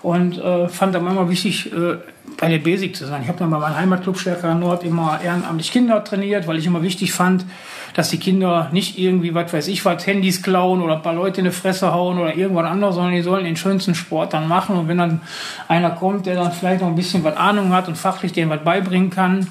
[0.04, 1.96] und äh, fand dann immer wichtig, äh,
[2.38, 3.22] bei der Basic zu sein.
[3.22, 6.82] Ich habe dann bei meinem Heimatclub Stärker Nord immer ehrenamtlich Kinder trainiert, weil ich immer
[6.82, 7.46] wichtig fand,
[7.94, 11.40] dass die Kinder nicht irgendwie, was weiß ich, was Handys klauen oder ein paar Leute
[11.40, 14.76] in die Fresse hauen oder irgendwas anderes, sondern die sollen den schönsten Sport dann machen.
[14.76, 15.22] Und wenn dann
[15.68, 18.64] einer kommt, der dann vielleicht noch ein bisschen was Ahnung hat und fachlich denen was
[18.64, 19.48] beibringen kann,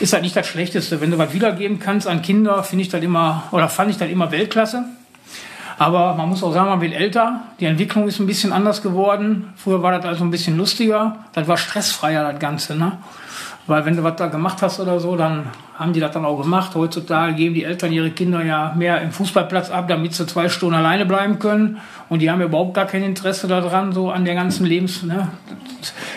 [0.00, 1.00] ist halt nicht das Schlechteste.
[1.00, 4.10] Wenn du was wiedergeben kannst an Kinder, finde ich das immer, oder fand ich das
[4.10, 4.84] immer Weltklasse.
[5.78, 7.40] Aber man muss auch sagen, man wird älter.
[7.60, 9.52] Die Entwicklung ist ein bisschen anders geworden.
[9.56, 11.16] Früher war das also ein bisschen lustiger.
[11.32, 12.76] Das war stressfreier, das Ganze.
[12.76, 12.92] Ne?
[13.66, 15.46] Weil wenn du was da gemacht hast oder so, dann
[15.78, 16.74] haben die das dann auch gemacht.
[16.74, 20.76] Heutzutage geben die Eltern ihre Kinder ja mehr im Fußballplatz ab, damit sie zwei Stunden
[20.76, 21.78] alleine bleiben können.
[22.08, 25.02] Und die haben überhaupt gar kein Interesse daran, so an der ganzen Lebens...
[25.02, 25.28] Ne?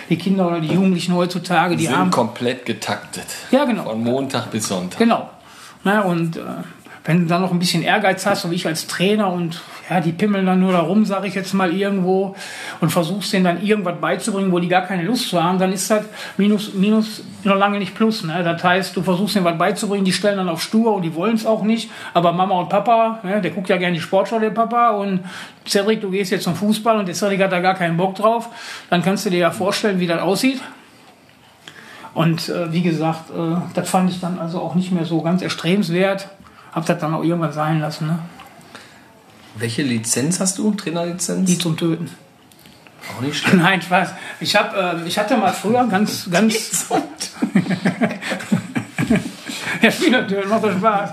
[0.10, 2.12] Die Kinder oder die Jugendlichen heutzutage, die sind haben...
[2.12, 3.26] komplett getaktet.
[3.52, 3.84] Ja, genau.
[3.84, 5.00] Von Montag bis Sonntag.
[5.00, 5.30] Genau.
[5.84, 6.42] Na, und äh,
[7.08, 10.02] wenn du dann noch ein bisschen Ehrgeiz hast, so wie ich als Trainer und ja,
[10.02, 12.36] die pimmeln dann nur da rum, sage ich jetzt mal irgendwo,
[12.82, 15.90] und versuchst denen dann irgendwas beizubringen, wo die gar keine Lust zu haben, dann ist
[15.90, 16.04] das
[16.36, 18.26] Minus, Minus noch lange nicht Plus.
[18.26, 18.44] Ne?
[18.44, 21.36] Das heißt, du versuchst denen was beizubringen, die stellen dann auf stur und die wollen
[21.36, 24.50] es auch nicht, aber Mama und Papa, ne, der guckt ja gerne die Sportschau, der
[24.50, 25.22] Papa, und
[25.66, 28.50] Cedric, du gehst jetzt zum Fußball und der Cedric hat da gar keinen Bock drauf,
[28.90, 30.62] dann kannst du dir ja vorstellen, wie das aussieht.
[32.14, 35.44] Und äh, wie gesagt, äh, das fand ich dann also auch nicht mehr so ganz
[35.44, 36.28] erstrebenswert.
[36.72, 38.08] Hab das dann auch irgendwann sein lassen.
[38.08, 38.20] Ne?
[39.56, 40.72] Welche Lizenz hast du?
[40.72, 41.48] Trainerlizenz?
[41.50, 42.10] Die zum Töten.
[43.16, 43.58] Auch nicht schlecht.
[43.58, 44.14] Nein, Spaß.
[44.40, 46.88] Ich, hab, äh, ich hatte mal früher ganz, ganz.
[49.82, 49.90] ja,
[50.24, 51.12] töten, macht doch Spaß.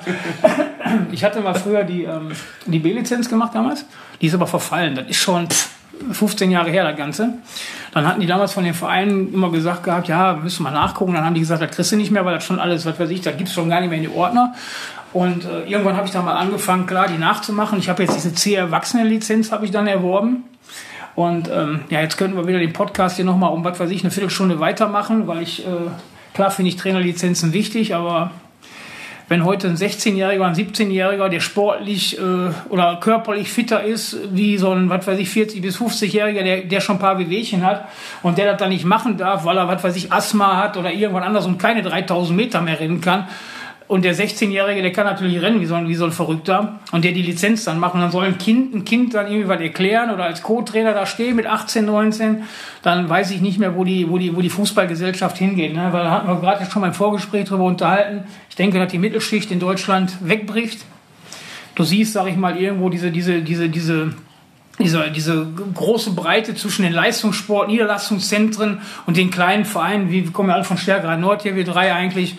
[1.12, 2.32] Ich hatte mal früher die, ähm,
[2.66, 3.84] die B-Lizenz gemacht damals.
[4.20, 4.94] Die ist aber verfallen.
[4.94, 5.70] Das ist schon pff,
[6.12, 7.34] 15 Jahre her, das Ganze.
[7.92, 11.14] Dann hatten die damals von den Vereinen immer gesagt gehabt, ja, müssen wir mal nachgucken.
[11.14, 13.11] Dann haben die gesagt, das kriegst du nicht mehr, weil das schon alles, was weiß
[13.11, 14.55] ich, das gibt's schon gar nicht mehr in die Ordner.
[15.15, 17.79] Und äh, irgendwann habe ich dann mal angefangen, klar, die nachzumachen.
[17.79, 20.43] Ich habe jetzt diese C-Erwachsene-Lizenz habe ich dann erworben.
[21.15, 24.03] Und ähm, ja, jetzt könnten wir wieder den Podcast hier nochmal um, was weiß ich,
[24.03, 25.71] eine Viertelstunde weitermachen, weil ich, äh,
[26.35, 28.33] klar finde ich Trainerlizenzen wichtig, aber
[29.29, 34.73] wenn heute ein 16-Jähriger, ein 17-Jähriger, der sportlich äh, oder körperlich fitter ist, wie so
[34.73, 37.89] ein, was weiß ich, 40- bis 50-Jähriger, der, der schon ein paar Wehwehchen hat
[38.25, 40.93] und der das dann nicht machen darf, weil er, was weiß ich, Asthma hat oder
[40.93, 43.29] irgendwann anders und keine 3000 Meter mehr rennen kann,
[43.87, 46.80] und der 16-Jährige, der kann natürlich rennen wie so, ein, wie so ein Verrückter.
[46.93, 48.01] Und der die Lizenz dann machen.
[48.01, 51.37] dann soll ein Kind, ein Kind dann irgendwie was erklären oder als Co-Trainer da stehen
[51.37, 52.45] mit 18, 19.
[52.82, 55.74] Dann weiß ich nicht mehr, wo die, wo die, wo die Fußballgesellschaft hingeht.
[55.74, 55.93] Ne?
[55.93, 58.24] Weil da hatten wir gerade schon beim Vorgespräch drüber unterhalten.
[58.49, 60.80] Ich denke, dass die Mittelschicht in Deutschland wegbricht.
[61.74, 64.14] Du siehst, sag ich mal, irgendwo diese, diese, diese, diese,
[64.78, 70.49] diese, diese große Breite zwischen den Leistungssport, Niederlassungszentren und den kleinen Vereinen, wie wir kommen
[70.49, 72.37] ja alle von Stärkerer Nord hier, wir drei eigentlich,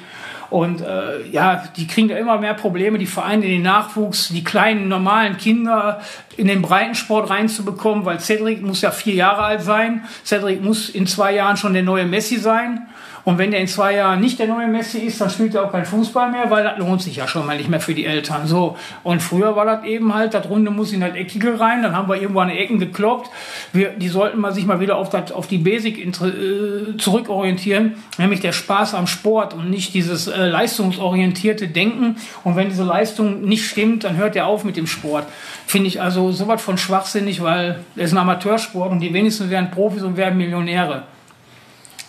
[0.49, 4.87] und äh, ja, die kriegen da immer mehr Probleme, die Vereine, den Nachwuchs, die kleinen
[4.87, 6.01] normalen Kinder
[6.37, 10.03] in den Breitensport reinzubekommen, weil Cedric muss ja vier Jahre alt sein.
[10.23, 12.87] Cedric muss in zwei Jahren schon der neue Messi sein.
[13.25, 15.71] Und wenn der in zwei Jahren nicht der neue Messi ist, dann spielt er auch
[15.71, 18.45] kein Fußball mehr, weil das lohnt sich ja schon mal nicht mehr für die Eltern.
[18.45, 18.77] So.
[19.03, 22.07] Und früher war das eben halt, das Runde muss in das Eckige rein, dann haben
[22.07, 23.31] wir irgendwo an Ecken gekloppt.
[23.73, 28.41] Wir, die sollten mal sich mal wieder auf, das, auf die Basic äh, zurückorientieren, nämlich
[28.41, 32.17] der Spaß am Sport und nicht dieses äh, leistungsorientierte Denken.
[32.43, 35.25] Und wenn diese Leistung nicht stimmt, dann hört er auf mit dem Sport.
[35.65, 39.71] Finde ich also sowas von schwachsinnig, weil es ist ein Amateursport und die wenigsten werden
[39.71, 41.03] Profis und werden Millionäre.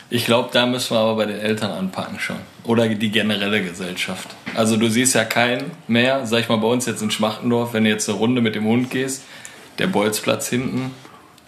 [0.09, 2.37] Ich glaube, da müssen wir aber bei den Eltern anpacken schon.
[2.63, 4.29] Oder die generelle Gesellschaft.
[4.55, 7.85] Also du siehst ja keinen mehr, sag ich mal bei uns jetzt in Schmachtendorf, wenn
[7.85, 9.23] du jetzt eine Runde mit dem Hund gehst,
[9.79, 10.93] der Bolzplatz hinten,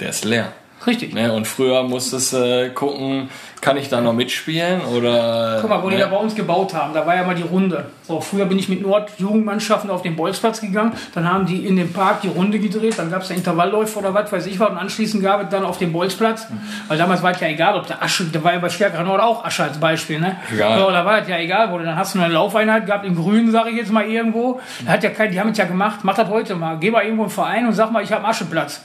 [0.00, 0.52] der ist leer.
[0.88, 1.12] Richtig.
[1.14, 1.32] Ne?
[1.32, 3.28] Und früher musstest du äh, gucken,
[3.60, 5.58] kann ich da noch mitspielen oder.
[5.60, 5.96] Guck mal, wo ne?
[5.96, 7.84] die da bei uns gebaut haben, da war ja mal die Runde.
[8.02, 11.92] So, früher bin ich mit Nord-Jugendmannschaften auf den Bolzplatz gegangen, dann haben die in dem
[11.92, 15.22] Park die Runde gedreht, dann gab es Intervallläufe oder was weiß ich was und anschließend
[15.22, 16.46] gab es dann auf dem Bolzplatz,
[16.88, 19.20] weil damals war es ja egal, ob der Asche, da war ja bei Stärkerer Nord
[19.20, 20.36] auch Asche als Beispiel, ne?
[20.52, 20.78] Egal.
[20.78, 23.14] So, da war es ja egal, wo du, dann hast du eine Laufeinheit gehabt im
[23.14, 26.00] Grünen, sage ich jetzt mal irgendwo, da hat ja kein, die haben es ja gemacht,
[26.02, 28.80] mach das heute mal, geh mal irgendwo im Verein und sag mal, ich habe Ascheplatz.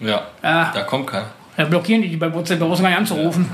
[0.00, 0.72] Ja, Ja.
[0.74, 1.30] da kommt keiner.
[1.56, 3.50] Da blockieren die die bei WhatsApp, da brauchst du gar nicht anzurufen.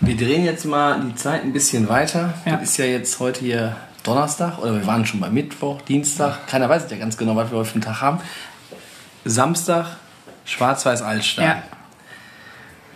[0.00, 2.34] Wir drehen jetzt mal die Zeit ein bisschen weiter.
[2.44, 2.52] Ja.
[2.56, 6.46] Das ist ja jetzt heute hier Donnerstag oder wir waren schon bei Mittwoch, Dienstag.
[6.46, 8.18] Keiner weiß ja ganz genau, was wir heute für einen Tag haben.
[9.24, 9.96] Samstag,
[10.44, 11.44] Schwarz-Weiß Altstadt.
[11.44, 11.62] Ja.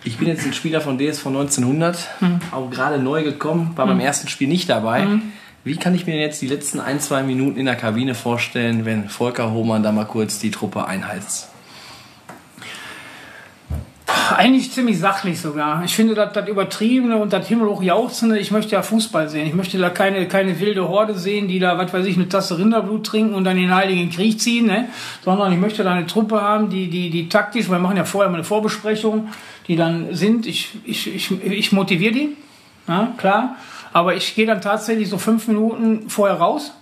[0.03, 2.39] Ich bin jetzt ein Spieler von DSV 1900, Mhm.
[2.51, 5.05] auch gerade neu gekommen, war beim ersten Spiel nicht dabei.
[5.63, 9.09] Wie kann ich mir jetzt die letzten ein, zwei Minuten in der Kabine vorstellen, wenn
[9.09, 11.48] Volker Hohmann da mal kurz die Truppe einheizt?
[14.35, 15.83] Eigentlich ziemlich sachlich sogar.
[15.83, 19.47] Ich finde das, das Übertriebene und das himmelhoch Jauchzende, ich möchte ja Fußball sehen.
[19.47, 22.57] Ich möchte da keine, keine wilde Horde sehen, die da, was weiß ich, eine Tasse
[22.57, 24.89] Rinderblut trinken und dann den Heiligen Krieg ziehen, ne?
[25.23, 28.29] sondern ich möchte da eine Truppe haben, die, die, die taktisch, wir machen ja vorher
[28.29, 29.29] mal eine Vorbesprechung,
[29.67, 32.37] die dann sind, ich, ich, ich, ich motiviere die,
[32.87, 33.55] ja, klar,
[33.93, 36.73] aber ich gehe dann tatsächlich so fünf Minuten vorher raus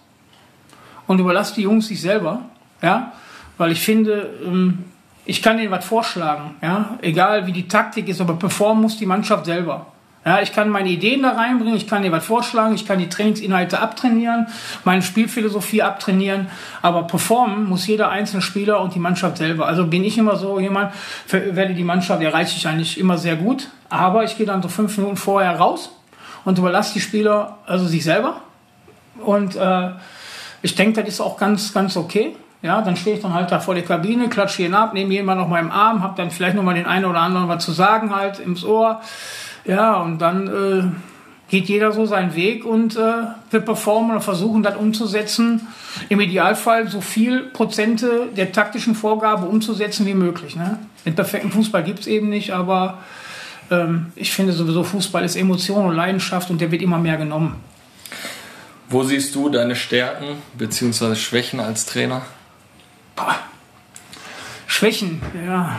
[1.08, 2.42] und überlasse die Jungs sich selber,
[2.82, 3.14] ja,
[3.58, 4.86] weil ich finde, ähm,
[5.28, 9.06] ich kann denen was vorschlagen, ja, egal wie die Taktik ist, aber performen muss die
[9.06, 9.88] Mannschaft selber.
[10.26, 13.10] Ja, ich kann meine Ideen da reinbringen, ich kann dir was vorschlagen, ich kann die
[13.10, 14.48] Trainingsinhalte abtrainieren,
[14.84, 16.48] meine Spielphilosophie abtrainieren,
[16.82, 19.68] aber performen muss jeder einzelne Spieler und die Mannschaft selber.
[19.68, 20.94] Also bin ich immer so jemand,
[21.30, 24.98] werde die Mannschaft erreiche ich eigentlich immer sehr gut, aber ich gehe dann so fünf
[24.98, 25.92] Minuten vorher raus
[26.46, 28.42] und überlasse die Spieler also sich selber
[29.20, 29.90] und äh,
[30.62, 32.36] ich denke, das ist auch ganz, ganz okay.
[32.62, 35.36] Ja, dann stehe ich dann halt da vor der Kabine, klatsche jeden ab, nehme mal
[35.36, 37.72] noch mal im Arm, habe dann vielleicht noch mal den einen oder anderen was zu
[37.72, 39.02] sagen halt ins Ohr.
[39.66, 40.96] Ja, und dann
[41.50, 43.00] geht jeder so seinen Weg und äh,
[43.50, 45.68] wir performen oder versuchen das umzusetzen.
[46.10, 50.56] Im Idealfall so viel Prozente der taktischen Vorgabe umzusetzen wie möglich.
[50.56, 50.78] Ne?
[51.06, 53.00] Den perfekten Fußball gibt es eben nicht, aber
[53.72, 57.56] ähm, ich finde sowieso Fußball ist Emotion und Leidenschaft und der wird immer mehr genommen.
[58.90, 61.16] Wo siehst du deine Stärken bzw.
[61.16, 62.24] Schwächen als Trainer?
[63.18, 63.36] Boah.
[64.68, 65.76] Schwächen, ja.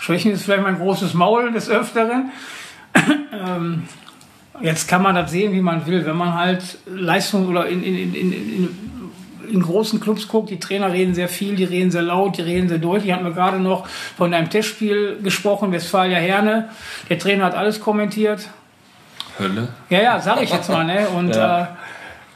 [0.00, 2.32] Schwächen ist vielleicht mein großes Maul des Öfteren.
[3.32, 3.84] ähm,
[4.60, 6.04] jetzt kann man das sehen, wie man will.
[6.04, 8.68] Wenn man halt Leistung oder in, in, in, in,
[9.48, 12.68] in großen Clubs guckt, die Trainer reden sehr viel, die reden sehr laut, die reden
[12.68, 13.12] sehr deutlich.
[13.12, 16.68] Hatten wir gerade noch von einem Testspiel gesprochen, Westfalia Herne.
[17.08, 18.48] Der Trainer hat alles kommentiert.
[19.38, 19.68] Hölle.
[19.88, 21.08] Ja, ja, sag ich jetzt mal, ne?
[21.08, 21.62] Und Ja.
[21.62, 21.66] äh,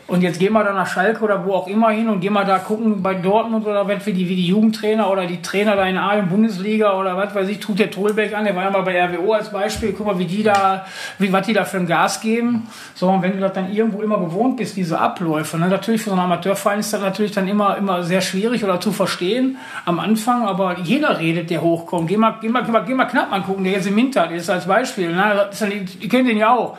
[0.08, 2.44] und jetzt gehen wir da nach Schalke oder wo auch immer hin und gehen wir
[2.44, 5.84] da gucken bei Dortmund oder was wie die, wie die Jugendtrainer oder die Trainer da
[5.84, 8.82] in der A-Bundesliga oder was weiß ich, tut der Tolbeck an, der war ja mal
[8.82, 10.86] bei RWO als Beispiel, guck mal, wie die da,
[11.18, 12.68] wie, was die da für ein Gas geben.
[12.94, 16.10] So, und wenn du das dann irgendwo immer gewohnt bist, diese Abläufe, ne, natürlich für
[16.10, 19.98] so einen Amateurverein ist das natürlich dann immer, immer sehr schwierig oder zu verstehen am
[19.98, 22.08] Anfang, aber jeder redet, der hochkommt.
[22.08, 24.48] Geh mal, geh mal, geh mal, geh mal Knappmann gucken, der jetzt im Winter ist
[24.48, 26.78] als Beispiel, ne, das ist dann, ihr kennt den ja auch.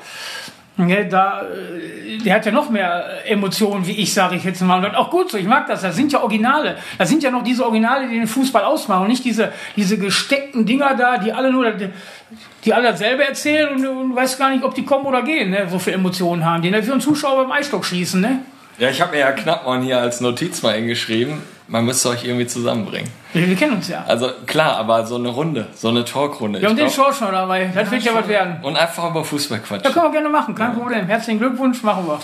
[0.77, 4.61] Ja, da, äh, der hat ja noch mehr äh, Emotionen wie ich, sage ich jetzt
[4.61, 4.83] mal.
[4.85, 5.81] Und auch gut so, ich mag das.
[5.81, 6.77] Das sind ja Originale.
[6.97, 9.03] Das sind ja noch diese Originale, die den Fußball ausmachen.
[9.03, 11.73] Und nicht diese, diese gesteckten Dinger da, die alle nur,
[12.63, 15.67] die alle dasselbe erzählen und du weißt gar nicht, ob die kommen oder gehen, ne?
[15.69, 16.61] so viele Emotionen haben.
[16.61, 16.83] Die ne?
[16.83, 18.39] für einen Zuschauer beim Eisstock schießen, ne?
[18.77, 21.41] Ja, ich habe mir ja Knappmann hier als Notiz mal hingeschrieben.
[21.69, 23.09] Man müsste euch irgendwie zusammenbringen.
[23.33, 24.03] Wir, wir kennen uns ja.
[24.07, 26.59] Also klar, aber so eine Runde, so eine Talkrunde.
[26.61, 27.69] Ja, und Ich den Schorsch noch dabei.
[27.75, 28.57] Das wird ja was werden.
[28.63, 29.91] und einfach über Fußball Ja, quatschen.
[29.93, 31.05] können wir gerne machen, kein Problem.
[31.07, 32.19] Herzlichen Glückwunsch, machen wir.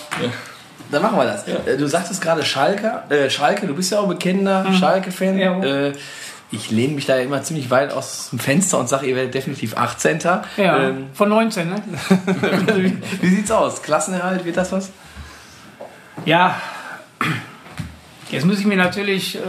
[0.91, 1.46] Dann machen wir das.
[1.48, 5.34] Äh, Du sagtest gerade Schalke, äh, Schalke, du bist ja auch bekennender Schalke-Fan.
[5.36, 5.39] Mhm.
[5.39, 5.60] Ja.
[5.64, 5.94] Äh,
[6.52, 9.76] ich lehne mich da immer ziemlich weit aus dem Fenster und sage, ihr werdet definitiv
[9.76, 10.20] 18.
[10.58, 11.76] Ja, Ähm, von 19, ne?
[12.76, 13.82] wie, wie sieht's aus?
[13.82, 14.91] Klassenerhalt, wird das was?
[16.26, 16.56] Ja,
[18.32, 19.39] jetzt muss ich mir natürlich, äh,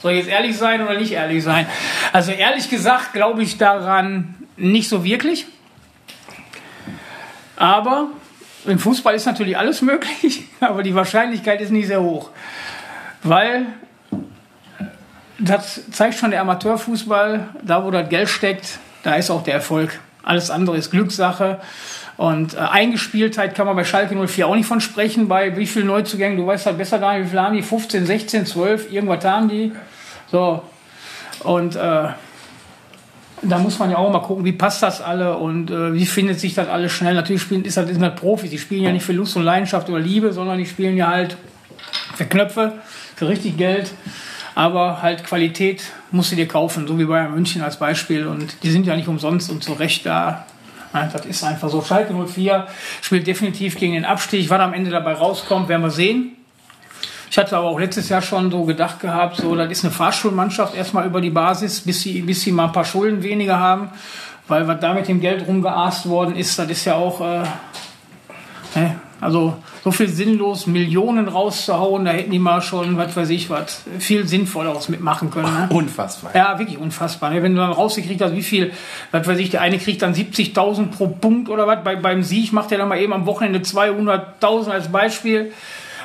[0.00, 1.66] soll ich jetzt ehrlich sein oder nicht ehrlich sein?
[2.12, 5.46] Also ehrlich gesagt glaube ich daran nicht so wirklich.
[7.56, 8.08] Aber
[8.64, 12.30] im Fußball ist natürlich alles möglich, aber die Wahrscheinlichkeit ist nicht sehr hoch.
[13.22, 13.66] Weil
[15.38, 19.98] das zeigt schon der Amateurfußball, da wo das Geld steckt, da ist auch der Erfolg.
[20.22, 21.60] Alles andere ist Glückssache.
[22.18, 25.28] Und äh, Eingespieltheit kann man bei Schalke 04 auch nicht von sprechen.
[25.28, 27.62] Bei wie vielen Neuzugängen, du weißt halt besser nicht, wie viele haben die?
[27.62, 29.72] 15, 16, 12, irgendwas haben die.
[30.30, 30.60] So.
[31.44, 32.08] Und äh,
[33.42, 36.40] da muss man ja auch mal gucken, wie passt das alle und äh, wie findet
[36.40, 37.14] sich das alles schnell.
[37.14, 39.88] Natürlich spielen, ist das, ist das Profis, die spielen ja nicht für Lust und Leidenschaft
[39.88, 41.36] oder Liebe, sondern die spielen ja halt
[42.16, 42.72] für Knöpfe,
[43.14, 43.92] für richtig Geld.
[44.56, 48.26] Aber halt Qualität musst du dir kaufen, so wie Bayern München als Beispiel.
[48.26, 50.47] Und die sind ja nicht umsonst und zu Recht da.
[51.06, 51.82] Das ist einfach so.
[51.82, 52.66] Schalke 04
[53.00, 54.50] spielt definitiv gegen den Abstieg.
[54.50, 56.36] Was am Ende dabei rauskommt, werden wir sehen.
[57.30, 60.74] Ich hatte aber auch letztes Jahr schon so gedacht gehabt, so, das ist eine Fahrschulmannschaft
[60.74, 63.90] erstmal über die Basis, bis sie, bis sie mal ein paar Schulden weniger haben.
[64.48, 67.42] Weil was da mit dem Geld rumgeaßt worden ist, das ist ja auch, äh,
[68.74, 68.98] ne?
[69.20, 73.82] Also so viel sinnlos Millionen rauszuhauen, da hätten die mal schon, was weiß ich, was
[73.98, 75.52] viel Sinnvolleres mitmachen können.
[75.52, 75.68] Ne?
[75.70, 76.30] Unfassbar.
[76.34, 77.30] Ja, wirklich unfassbar.
[77.30, 77.42] ne?
[77.42, 78.72] Wenn du dann rausgekriegt hast, wie viel,
[79.10, 81.82] was weiß ich, der eine kriegt dann 70.000 pro Punkt oder was.
[81.82, 85.52] Bei, beim Sieg macht er dann mal eben am Wochenende 200.000 als Beispiel.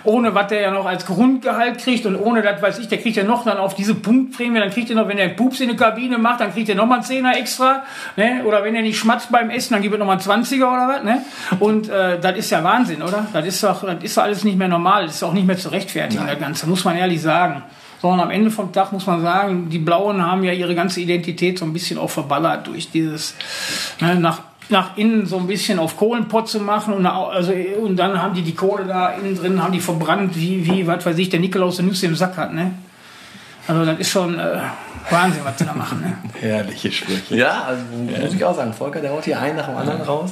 [0.05, 3.15] Ohne was der ja noch als Grundgehalt kriegt und ohne das weiß ich, der kriegt
[3.15, 5.77] ja noch dann auf diese Punktprämie, dann kriegt er noch, wenn er Pups in der
[5.77, 7.83] Kabine macht, dann kriegt er noch mal einen Zehner extra,
[8.15, 8.43] ne?
[8.45, 10.87] Oder wenn er nicht schmatzt beim Essen, dann gibt er noch mal einen 20er oder
[10.87, 11.23] was, ne?
[11.59, 13.27] Und äh, das ist ja Wahnsinn, oder?
[13.31, 15.57] Das ist doch, das ist doch alles nicht mehr normal, das ist auch nicht mehr
[15.57, 17.63] zu rechtfertigen, das Ganze, muss man ehrlich sagen.
[18.01, 21.57] Sondern am Ende vom Tag muss man sagen, die Blauen haben ja ihre ganze Identität
[21.57, 23.33] so ein bisschen auch verballert durch dieses
[24.01, 24.39] ne, nach,
[24.69, 28.41] nach innen so ein bisschen auf Kohlenpott zu machen und, also, und dann haben die
[28.41, 31.77] die Kohle da innen drin, haben die verbrannt, wie, wie was weiß ich, der Nikolaus
[31.77, 32.53] der Nüsse im Sack hat.
[32.53, 32.73] Ne?
[33.67, 34.59] Also das ist schon äh,
[35.09, 36.01] Wahnsinn, was sie da machen.
[36.01, 36.17] Ne?
[36.41, 37.35] Herrliche Sprüche.
[37.35, 37.83] Ja, also,
[38.21, 38.73] muss ich auch sagen.
[38.73, 40.31] Volker, der haut hier einen nach dem anderen raus.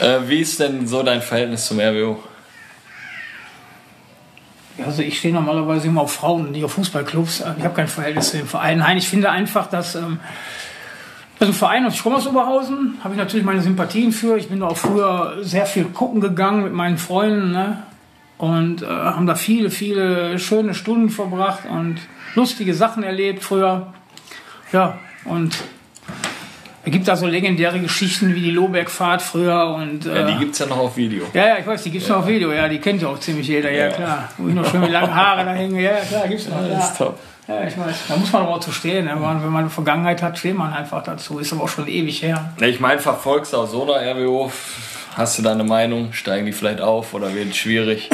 [0.00, 2.18] Äh, wie ist denn so dein Verhältnis zum RWO?
[4.84, 7.44] Also ich stehe normalerweise immer auf Frauen, nicht auf Fußballclubs.
[7.58, 8.80] Ich habe kein Verhältnis zu den Vereinen.
[8.80, 10.20] Nein, ich finde einfach, dass ähm,
[11.40, 14.36] also ein Verein, ich komme aus Oberhausen, habe ich natürlich meine Sympathien für.
[14.36, 17.82] Ich bin da auch früher sehr viel gucken gegangen mit meinen Freunden ne?
[18.38, 21.96] und äh, haben da viele, viele schöne Stunden verbracht und
[22.34, 23.92] lustige Sachen erlebt früher.
[24.72, 25.56] Ja, und
[26.84, 30.58] es gibt da so legendäre Geschichten wie die Lobergfahrt früher und Ja, äh, die gibt's
[30.58, 31.24] ja noch auf Video.
[31.34, 33.48] ja, ja, ich weiß, die gibt's noch auf Video, ja, die kennt ja auch ziemlich
[33.48, 33.90] jeder, ja, Ja.
[33.92, 34.28] klar.
[34.38, 36.66] Wo ich noch schön mit langen Haare da hänge, ja, klar, gibt's noch.
[36.66, 37.18] Ja, top.
[37.48, 39.12] Ja ich weiß, da muss man aber auch zu stehen, ne?
[39.12, 41.88] wenn man wenn man eine Vergangenheit hat, steht man einfach dazu, ist aber auch schon
[41.88, 42.52] ewig her.
[42.60, 44.50] Ich meine, verfolgst du auch so einer RWO?
[45.16, 46.12] Hast du da eine Meinung?
[46.12, 48.08] Steigen die vielleicht auf oder wird es schwierig?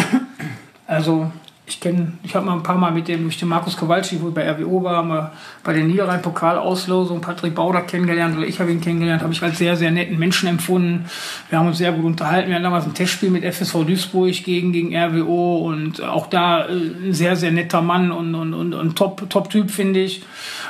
[0.89, 1.33] Also
[1.69, 4.29] ich kenne, ich habe mal ein paar Mal mit dem, durch den Markus Kowalski, wo
[4.29, 5.33] ich bei RWO war, mal
[5.65, 9.75] bei der Niederrhein-Pokalauslosung Patrick Bauder kennengelernt oder ich habe ihn kennengelernt, habe ich als sehr,
[9.75, 11.07] sehr netten Menschen empfunden.
[11.51, 12.51] Wir haben uns sehr gut unterhalten.
[12.51, 16.71] Wir hatten damals ein Testspiel mit FSV Duisburg gegen, gegen RWO und auch da äh,
[16.71, 20.23] ein sehr, sehr netter Mann und, und, und, und Top-Typ, Top finde ich.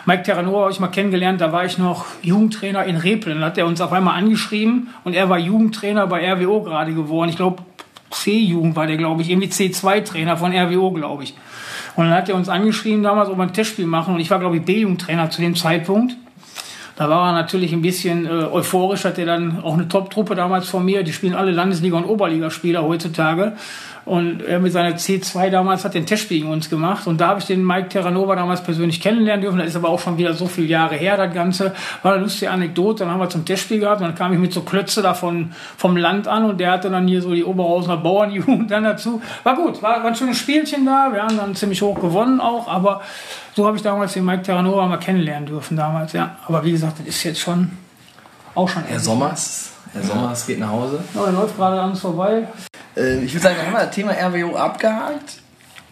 [0.07, 3.41] Mike Terranova habe ich mal kennengelernt, da war ich noch Jugendtrainer in Replen.
[3.41, 7.29] Dann hat er uns auf einmal angeschrieben und er war Jugendtrainer bei RWO gerade geworden.
[7.29, 7.63] Ich glaube,
[8.11, 11.35] C-Jugend war der, glaube ich, irgendwie C2-Trainer von RWO, glaube ich.
[11.97, 14.15] Und dann hat er uns angeschrieben damals, ob wir ein Testspiel machen.
[14.15, 16.17] Und ich war, glaube ich, B-Jugendtrainer zu dem Zeitpunkt.
[16.97, 20.69] Da war er natürlich ein bisschen äh, euphorisch, hat er dann auch eine Top-Truppe damals
[20.69, 21.03] von mir.
[21.03, 23.53] Die spielen alle Landesliga- und Oberligaspieler heutzutage.
[24.07, 27.09] Und er mit seiner C2 damals hat den Testspiel gegen uns gemacht.
[27.09, 29.59] Und da habe ich den Mike Terranova damals persönlich kennenlernen dürfen.
[29.59, 31.75] Das ist aber auch schon wieder so viele Jahre her, das Ganze.
[32.05, 33.03] War eine lustige Anekdote.
[33.03, 34.01] Dann haben wir zum Testspiel gehabt.
[34.01, 36.45] Und dann kam ich mit so Klötze da von, vom Land an.
[36.45, 39.21] Und der hatte dann hier so die Oberhausener Bauernjugend dann dazu.
[39.43, 41.11] War gut, war, war ein schönes Spielchen da.
[41.13, 42.69] Wir haben dann ziemlich hoch gewonnen auch.
[42.69, 43.03] Aber
[43.55, 46.13] so habe ich damals den Mike Terranova mal kennenlernen dürfen damals.
[46.13, 46.37] Ja.
[46.47, 47.73] Aber wie gesagt, das ist jetzt schon
[48.55, 48.85] auch schon.
[48.85, 51.01] Herr Sommers, Herr Sommers geht nach Hause.
[51.13, 52.47] Ja, er läuft gerade an uns vorbei.
[52.97, 55.41] Äh, ich würde sagen, wir haben das Thema RWO abgehakt.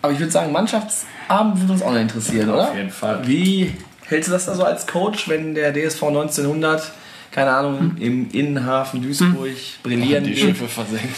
[0.03, 2.69] Aber ich würde sagen, Mannschaftsabend würde uns auch noch interessieren, oder?
[2.69, 3.27] Auf jeden Fall.
[3.27, 3.73] Wie
[4.07, 6.93] hältst du das da so als Coach, wenn der DSV 1900,
[7.31, 9.49] keine Ahnung, im Innenhafen Duisburg
[9.83, 10.41] brillieren Die geht?
[10.41, 11.17] Schiffe versenkt.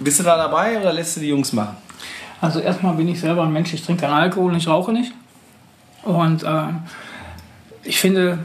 [0.00, 1.76] Bist du da dabei oder lässt du die Jungs machen?
[2.40, 5.12] Also erstmal bin ich selber ein Mensch, ich trinke keinen Alkohol und ich rauche nicht.
[6.02, 6.80] Und ähm,
[7.82, 8.38] ich finde,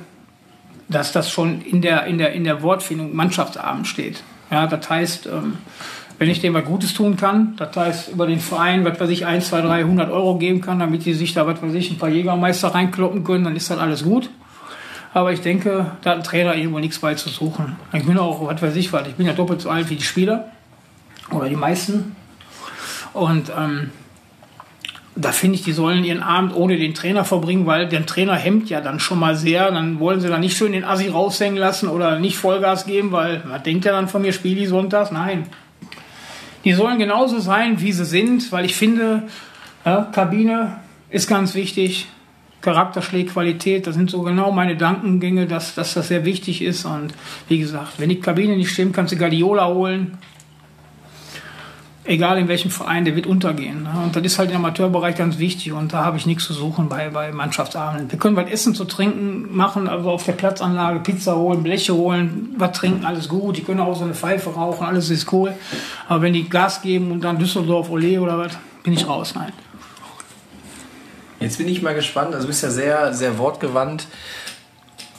[0.89, 4.23] dass das schon in der, in der, in der Wortfindung Mannschaftsabend steht.
[4.51, 5.57] Ja, das heißt, ähm,
[6.19, 9.25] wenn ich dem was Gutes tun kann, das heißt über den Verein, was weiß ich,
[9.25, 11.97] 1, 2, 3, 100 Euro geben kann, damit die sich da, was weiß ich, ein
[11.97, 14.29] paar Jägermeister reinkloppen können, dann ist das alles gut.
[15.13, 17.77] Aber ich denke, da hat ein Trainer irgendwo nichts bei zu suchen.
[17.93, 20.03] Ich bin auch, was weiß ich was, ich bin ja doppelt so alt wie die
[20.03, 20.51] Spieler.
[21.31, 22.15] Oder die meisten.
[23.13, 23.91] Und ähm,
[25.15, 28.69] da finde ich, die sollen ihren Abend ohne den Trainer verbringen, weil der Trainer hemmt
[28.69, 29.71] ja dann schon mal sehr.
[29.71, 33.41] Dann wollen sie da nicht schön den Assi raushängen lassen oder nicht Vollgas geben, weil
[33.47, 35.11] was denkt er dann von mir, spiel die sonntags?
[35.11, 35.45] Nein.
[36.65, 39.23] Die sollen genauso sein, wie sie sind, weil ich finde,
[39.85, 40.77] ja, Kabine
[41.09, 42.07] ist ganz wichtig.
[42.61, 46.83] Charakter schlägt Qualität, das sind so genau meine Gedankengänge, dass, dass das sehr wichtig ist.
[46.83, 47.13] Und
[47.47, 50.17] wie gesagt, wenn die Kabine nicht stimmt, kannst du Guardiola holen
[52.09, 53.83] egal in welchem Verein, der wird untergehen.
[53.83, 53.91] Ne?
[54.03, 56.89] Und das ist halt im Amateurbereich ganz wichtig und da habe ich nichts zu suchen
[56.89, 58.11] bei, bei Mannschaftsabenden.
[58.11, 62.55] Wir können was essen zu trinken machen, also auf der Platzanlage Pizza holen, Bleche holen,
[62.57, 63.57] was trinken, alles gut.
[63.57, 65.53] Die können auch so eine Pfeife rauchen, alles ist cool.
[66.07, 69.33] Aber wenn die Gas geben und dann Düsseldorf, Ole oder was, bin ich raus.
[69.35, 69.53] Nein.
[71.39, 72.33] Jetzt bin ich mal gespannt.
[72.33, 74.07] Also du bist ja sehr, sehr wortgewandt.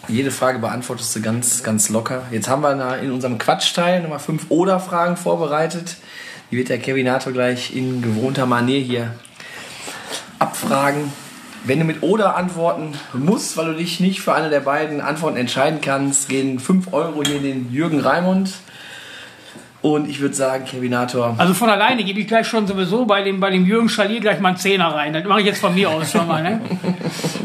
[0.09, 2.22] Jede Frage beantwortest du ganz, ganz locker.
[2.32, 5.97] Jetzt haben wir in unserem Quatschteil nochmal fünf Oder-Fragen vorbereitet.
[6.51, 9.14] Die wird der Kevinator gleich in gewohnter Manier hier
[10.38, 11.12] abfragen.
[11.64, 15.36] Wenn du mit Oder antworten musst, weil du dich nicht für eine der beiden Antworten
[15.36, 18.51] entscheiden kannst, gehen 5 Euro hier in den Jürgen Raimund.
[19.82, 23.40] Und ich würde sagen, Kevinator, Also von alleine gebe ich gleich schon sowieso bei dem,
[23.40, 25.12] bei dem Jürgen Schalier gleich mal einen Zehner rein.
[25.12, 26.42] Das mache ich jetzt von mir aus schon mal.
[26.42, 26.61] Ne?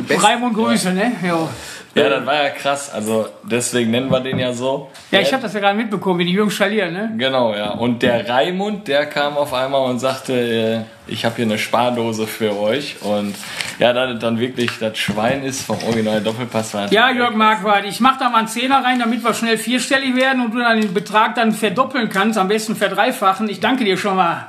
[0.09, 1.13] Raimund Grüße, ne?
[1.25, 1.47] Jo.
[1.95, 2.93] Ja, das war ja krass.
[2.93, 4.91] Also deswegen nennen wir den ja so.
[5.11, 7.13] Ja, ich habe das ja gerade mitbekommen, wie die Jürgen Schalier, ne?
[7.17, 7.71] Genau, ja.
[7.71, 12.27] Und der Raimund, der kam auf einmal und sagte, äh, ich habe hier eine Spardose
[12.27, 12.97] für euch.
[13.01, 13.33] Und
[13.79, 16.91] ja, da das dann wirklich das Schwein ist vom Original Doppelpass war.
[16.91, 20.43] Ja, Jörg Marquardt, ich mache da mal einen Zehner rein, damit wir schnell vierstellig werden
[20.43, 23.47] und du dann den Betrag dann verdoppeln kannst, am besten verdreifachen.
[23.47, 24.47] Ich danke dir schon mal.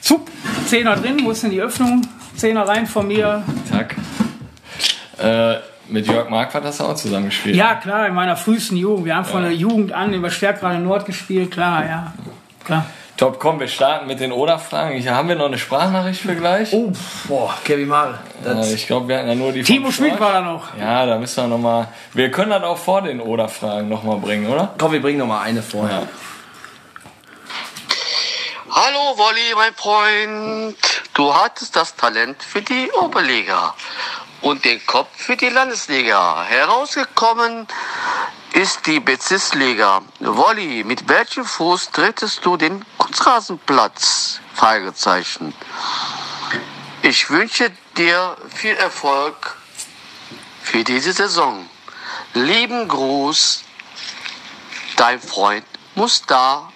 [0.00, 0.28] Zup,
[0.66, 2.02] Zehner drin, wo ist denn die Öffnung?
[2.34, 3.44] Zehner rein von mir.
[3.70, 3.94] Zack.
[5.22, 5.58] Äh,
[5.92, 7.56] mit Jörg Marquardt hast du auch zusammen gespielt.
[7.56, 9.04] Ja, klar, in meiner frühesten Jugend.
[9.04, 12.12] Wir haben von der Jugend an über Stärkrade Nord gespielt, klar, ja.
[12.64, 12.86] Klar.
[13.18, 14.96] Top, komm, wir starten mit den Oder-Fragen.
[14.96, 16.72] Hier haben wir noch eine Sprachnachricht für gleich.
[16.72, 16.92] oh,
[17.28, 18.18] boah, Kevin Mal.
[18.44, 20.76] Äh, ich glaube, wir hatten ja nur die Timo Schmidt war da noch.
[20.78, 21.88] Ja, da müssen wir nochmal.
[22.14, 24.74] Wir können das auch vor den Oder-Fragen nochmal bringen, oder?
[24.78, 26.08] komm, wir bringen noch mal eine vorher.
[28.70, 30.76] Hallo Wolli, mein Freund.
[31.14, 33.74] Du hattest das Talent für die Oberliga
[34.42, 36.44] und den Kopf für die Landesliga.
[36.44, 37.66] Herausgekommen
[38.52, 40.02] ist die Bezirksliga.
[40.20, 44.40] Wolli, mit welchem Fuß trittest du den Kunstrasenplatz?
[44.54, 45.54] Fragezeichen.
[47.02, 49.56] Ich wünsche dir viel Erfolg
[50.62, 51.68] für diese Saison.
[52.34, 53.62] Lieben Gruß,
[54.96, 55.64] dein Freund
[55.94, 56.71] Mustar.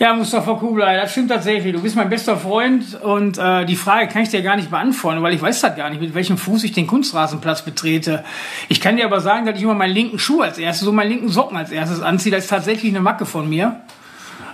[0.00, 1.74] Ja, Mustafa Kublai, das stimmt tatsächlich.
[1.74, 5.22] Du bist mein bester Freund und äh, die Frage kann ich dir gar nicht beantworten,
[5.22, 8.24] weil ich weiß das gar nicht, mit welchem Fuß ich den Kunstrasenplatz betrete.
[8.70, 11.10] Ich kann dir aber sagen, dass ich immer meinen linken Schuh als erstes, so meinen
[11.10, 12.32] linken Socken als erstes anziehe.
[12.32, 13.76] Das ist tatsächlich eine Macke von mir.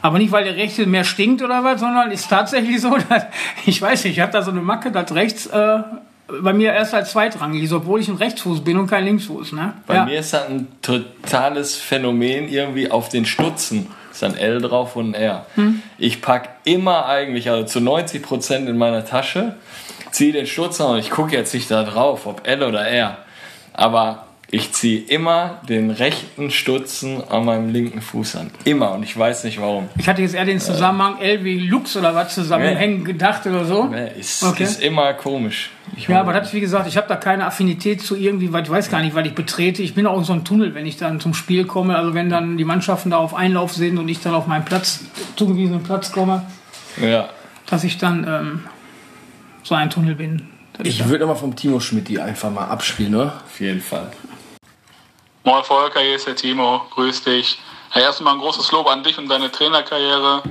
[0.03, 3.27] Aber nicht, weil der rechte mehr stinkt oder was, sondern ist tatsächlich so, dass,
[3.67, 5.79] ich weiß nicht, ich habe da so eine Macke, dass rechts äh,
[6.43, 9.53] bei mir erst als zweitrangig ist, obwohl ich ein Rechtsfuß bin und kein Linksfuß.
[9.53, 9.75] Ne?
[9.87, 10.05] Bei ja.
[10.07, 13.87] mir ist das ein totales Phänomen irgendwie auf den Stutzen.
[14.17, 15.45] Ist ein L drauf und ein R.
[15.57, 15.83] Hm.
[15.99, 19.57] Ich pack immer eigentlich, also zu 90 Prozent in meiner Tasche,
[20.11, 23.19] ziehe den Stutzen und ich gucke jetzt nicht da drauf, ob L oder R.
[23.75, 28.51] Aber ich ziehe immer den rechten Stutzen an meinem linken Fuß an.
[28.65, 28.93] Immer.
[28.93, 29.89] Und ich weiß nicht warum.
[29.99, 33.85] Ich hatte jetzt eher den Zusammenhang L wie Lux oder was zusammenhängen gedacht oder so.
[33.85, 34.63] Nee, Ist, Okay.
[34.63, 35.71] ist immer komisch.
[35.97, 38.71] Ich Ja, aber das, wie gesagt, ich habe da keine Affinität zu irgendwie, weil ich
[38.71, 39.83] weiß gar nicht, weil ich betrete.
[39.83, 41.97] Ich bin auch in so einem Tunnel, wenn ich dann zum Spiel komme.
[41.97, 45.01] Also wenn dann die Mannschaften da auf Einlauf sind und ich dann auf meinen Platz,
[45.35, 46.47] zugewiesenen Platz komme,
[47.03, 47.31] ja.
[47.67, 48.61] dass ich dann ähm,
[49.65, 50.43] so ein Tunnel bin.
[50.83, 53.33] Ich würde nochmal vom Timo Schmidt die einfach mal abspielen, ne?
[53.45, 54.13] Auf jeden Fall.
[55.47, 57.61] Moin Volker, hier ist der Timo, grüß dich.
[57.95, 60.43] Erstmal ein großes Lob an dich und deine Trainerkarriere.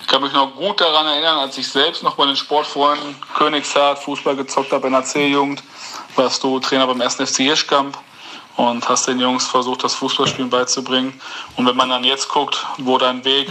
[0.00, 3.98] Ich kann mich noch gut daran erinnern, als ich selbst noch bei den Sportfreunden Königshardt
[3.98, 5.60] Fußball gezockt habe in der C-Jugend,
[6.14, 7.16] warst du Trainer beim 1.
[7.16, 7.98] FC Hirschkamp
[8.54, 11.20] und hast den Jungs versucht, das Fußballspielen beizubringen.
[11.56, 13.50] Und wenn man dann jetzt guckt, wo dein Weg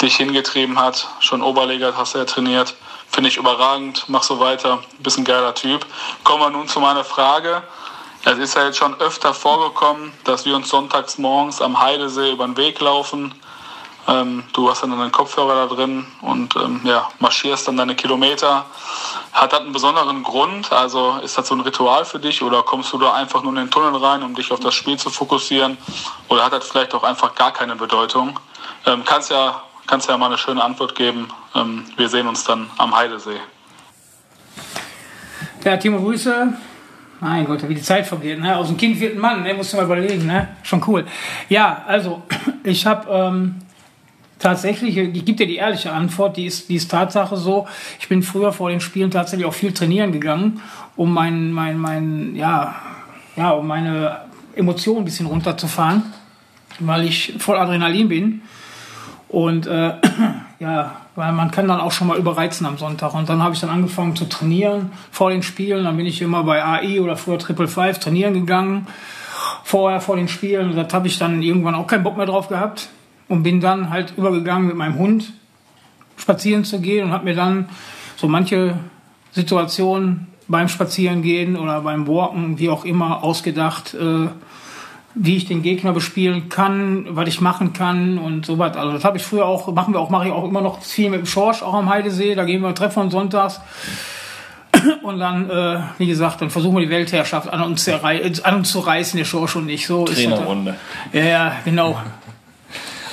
[0.00, 2.76] dich hingetrieben hat, schon Oberliga hast du ja trainiert,
[3.10, 5.84] finde ich überragend, mach so weiter, bist ein geiler Typ.
[6.22, 7.64] Kommen wir nun zu meiner Frage.
[8.24, 12.46] Es ist ja jetzt schon öfter vorgekommen, dass wir uns sonntags morgens am Heidesee über
[12.46, 13.34] den Weg laufen.
[14.08, 18.66] Ähm, du hast dann deinen Kopfhörer da drin und ähm, ja, marschierst dann deine Kilometer.
[19.32, 20.72] Hat das einen besonderen Grund?
[20.72, 23.58] Also ist das so ein Ritual für dich oder kommst du da einfach nur in
[23.58, 25.78] den Tunnel rein, um dich auf das Spiel zu fokussieren?
[26.28, 28.38] Oder hat das vielleicht auch einfach gar keine Bedeutung?
[28.86, 31.28] Ähm, kannst ja kannst ja mal eine schöne Antwort geben.
[31.54, 33.40] Ähm, wir sehen uns dann am Heidesee.
[35.64, 36.54] Ja, Timo Grüße.
[37.20, 38.40] Mein Gott, wie die Zeit vergeht.
[38.40, 38.56] Ne?
[38.56, 39.52] Aus dem Kind wird ein Mann, ne?
[39.52, 40.26] musst du mal überlegen.
[40.26, 40.48] Ne?
[40.62, 41.04] Schon cool.
[41.50, 42.22] Ja, also,
[42.64, 43.56] ich habe ähm,
[44.38, 47.68] tatsächlich, ich gebe dir die ehrliche Antwort, die ist, die ist Tatsache so.
[47.98, 50.62] Ich bin früher vor den Spielen tatsächlich auch viel trainieren gegangen,
[50.96, 52.74] um mein, mein, mein, ja,
[53.36, 54.22] ja, um meine
[54.56, 56.02] Emotionen ein bisschen runterzufahren,
[56.78, 58.42] weil ich voll Adrenalin bin.
[59.28, 59.92] Und äh,
[60.58, 63.14] ja, weil man kann dann auch schon mal überreizen am Sonntag.
[63.14, 65.84] Und dann habe ich dann angefangen zu trainieren vor den Spielen.
[65.84, 68.86] Dann bin ich immer bei AI oder früher Triple Five trainieren gegangen.
[69.62, 70.70] Vorher vor den Spielen.
[70.70, 72.88] Und das habe ich dann irgendwann auch keinen Bock mehr drauf gehabt.
[73.28, 75.32] Und bin dann halt übergegangen mit meinem Hund
[76.16, 77.68] spazieren zu gehen und habe mir dann
[78.16, 78.78] so manche
[79.32, 84.28] Situationen beim Spazierengehen oder beim Walken, wie auch immer, ausgedacht, äh,
[85.14, 88.76] wie ich den Gegner bespielen kann, was ich machen kann und so was.
[88.76, 91.10] Also das habe ich früher auch, machen wir auch, mache ich auch immer noch viel
[91.10, 92.34] mit dem Schorsch, auch am Heidesee.
[92.34, 93.60] Da gehen wir treffen uns sonntags.
[95.02, 98.54] Und dann, äh, wie gesagt, dann versuchen wir die Weltherrschaft an uns, zu errei- an
[98.54, 99.86] uns zu reißen, der Schorsch und ich.
[99.86, 100.04] So.
[100.04, 100.76] Trainerrunde.
[101.12, 102.00] Ja, ja, genau.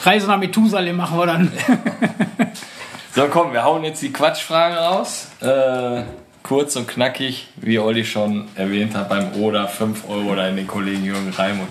[0.03, 1.51] Reise nach Methusalem machen wir dann.
[3.15, 5.29] So, komm, wir hauen jetzt die Quatschfragen raus.
[5.41, 6.03] Äh,
[6.47, 10.65] kurz und knackig, wie Olli schon erwähnt hat, beim Oder 5 Euro oder in den
[10.67, 11.69] Kollegen Jürgen Raimund.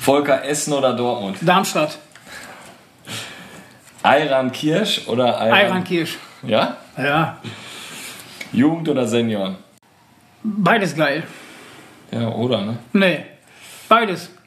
[0.00, 1.38] Volker, Essen oder Dortmund?
[1.40, 1.98] Darmstadt,
[4.02, 5.58] Ayran Kirsch oder Ayran?
[5.58, 6.18] Eirenkirch.
[6.42, 6.76] Ja?
[6.96, 7.38] Ja,
[8.52, 9.56] Jugend oder Senioren?
[10.42, 11.22] beides geil.
[12.10, 12.78] Ja, oder, ne?
[12.92, 13.24] Nee,
[13.88, 14.30] beides.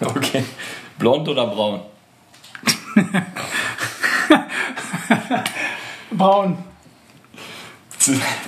[0.00, 0.42] Okay.
[0.98, 1.80] Blond oder braun?
[6.10, 6.58] Braun.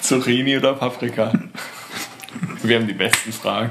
[0.01, 1.33] Zucchini oder Paprika?
[2.63, 3.71] Wir haben die besten Fragen.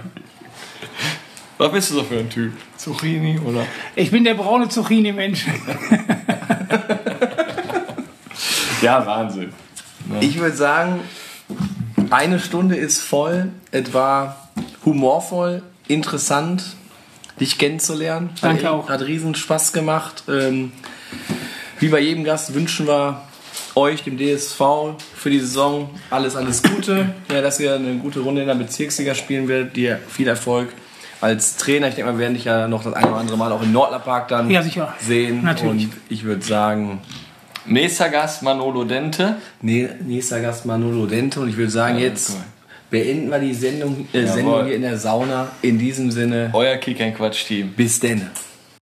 [1.57, 2.53] Was bist du so für ein Typ?
[2.77, 3.65] Zucchini oder?
[3.95, 5.45] Ich bin der braune Zucchini-Mensch.
[8.83, 9.53] Ja, Wahnsinn.
[10.19, 10.99] Ich würde sagen,
[12.09, 13.49] eine Stunde ist voll.
[13.71, 14.49] Es war
[14.83, 16.75] humorvoll, interessant,
[17.39, 18.31] dich kennenzulernen.
[18.41, 18.89] Danke hat, auch.
[18.89, 20.25] Hat riesen Spaß gemacht.
[20.27, 20.73] Ähm,
[21.79, 23.21] wie bei jedem Gast wünschen wir
[23.75, 24.59] euch, dem DSV,
[25.15, 27.13] für die Saison alles, alles Gute.
[27.31, 29.75] Ja, dass ihr eine gute Runde in der Bezirksliga spielen werdet.
[29.75, 30.69] Dir viel Erfolg
[31.21, 31.87] als Trainer.
[31.87, 33.71] Ich denke mal, wir werden dich ja noch das eine oder andere Mal auch im
[33.71, 34.93] Nordlerpark dann Ja, sicher.
[34.99, 35.43] sehen.
[35.43, 35.85] Natürlich.
[35.85, 37.01] Und ich würde sagen,
[37.65, 39.35] Nächster Gast Manolo Dente.
[39.61, 42.35] Nee, nächster Gast Manolo Dente und ich würde sagen, Ja, jetzt cool.
[42.89, 44.25] beenden wir die Sendung, äh.
[44.27, 45.47] Sendung hier in der Sauna.
[45.61, 47.71] In diesem Sinne, Euer Kick and Quatsch Team.
[47.73, 48.29] bis denn.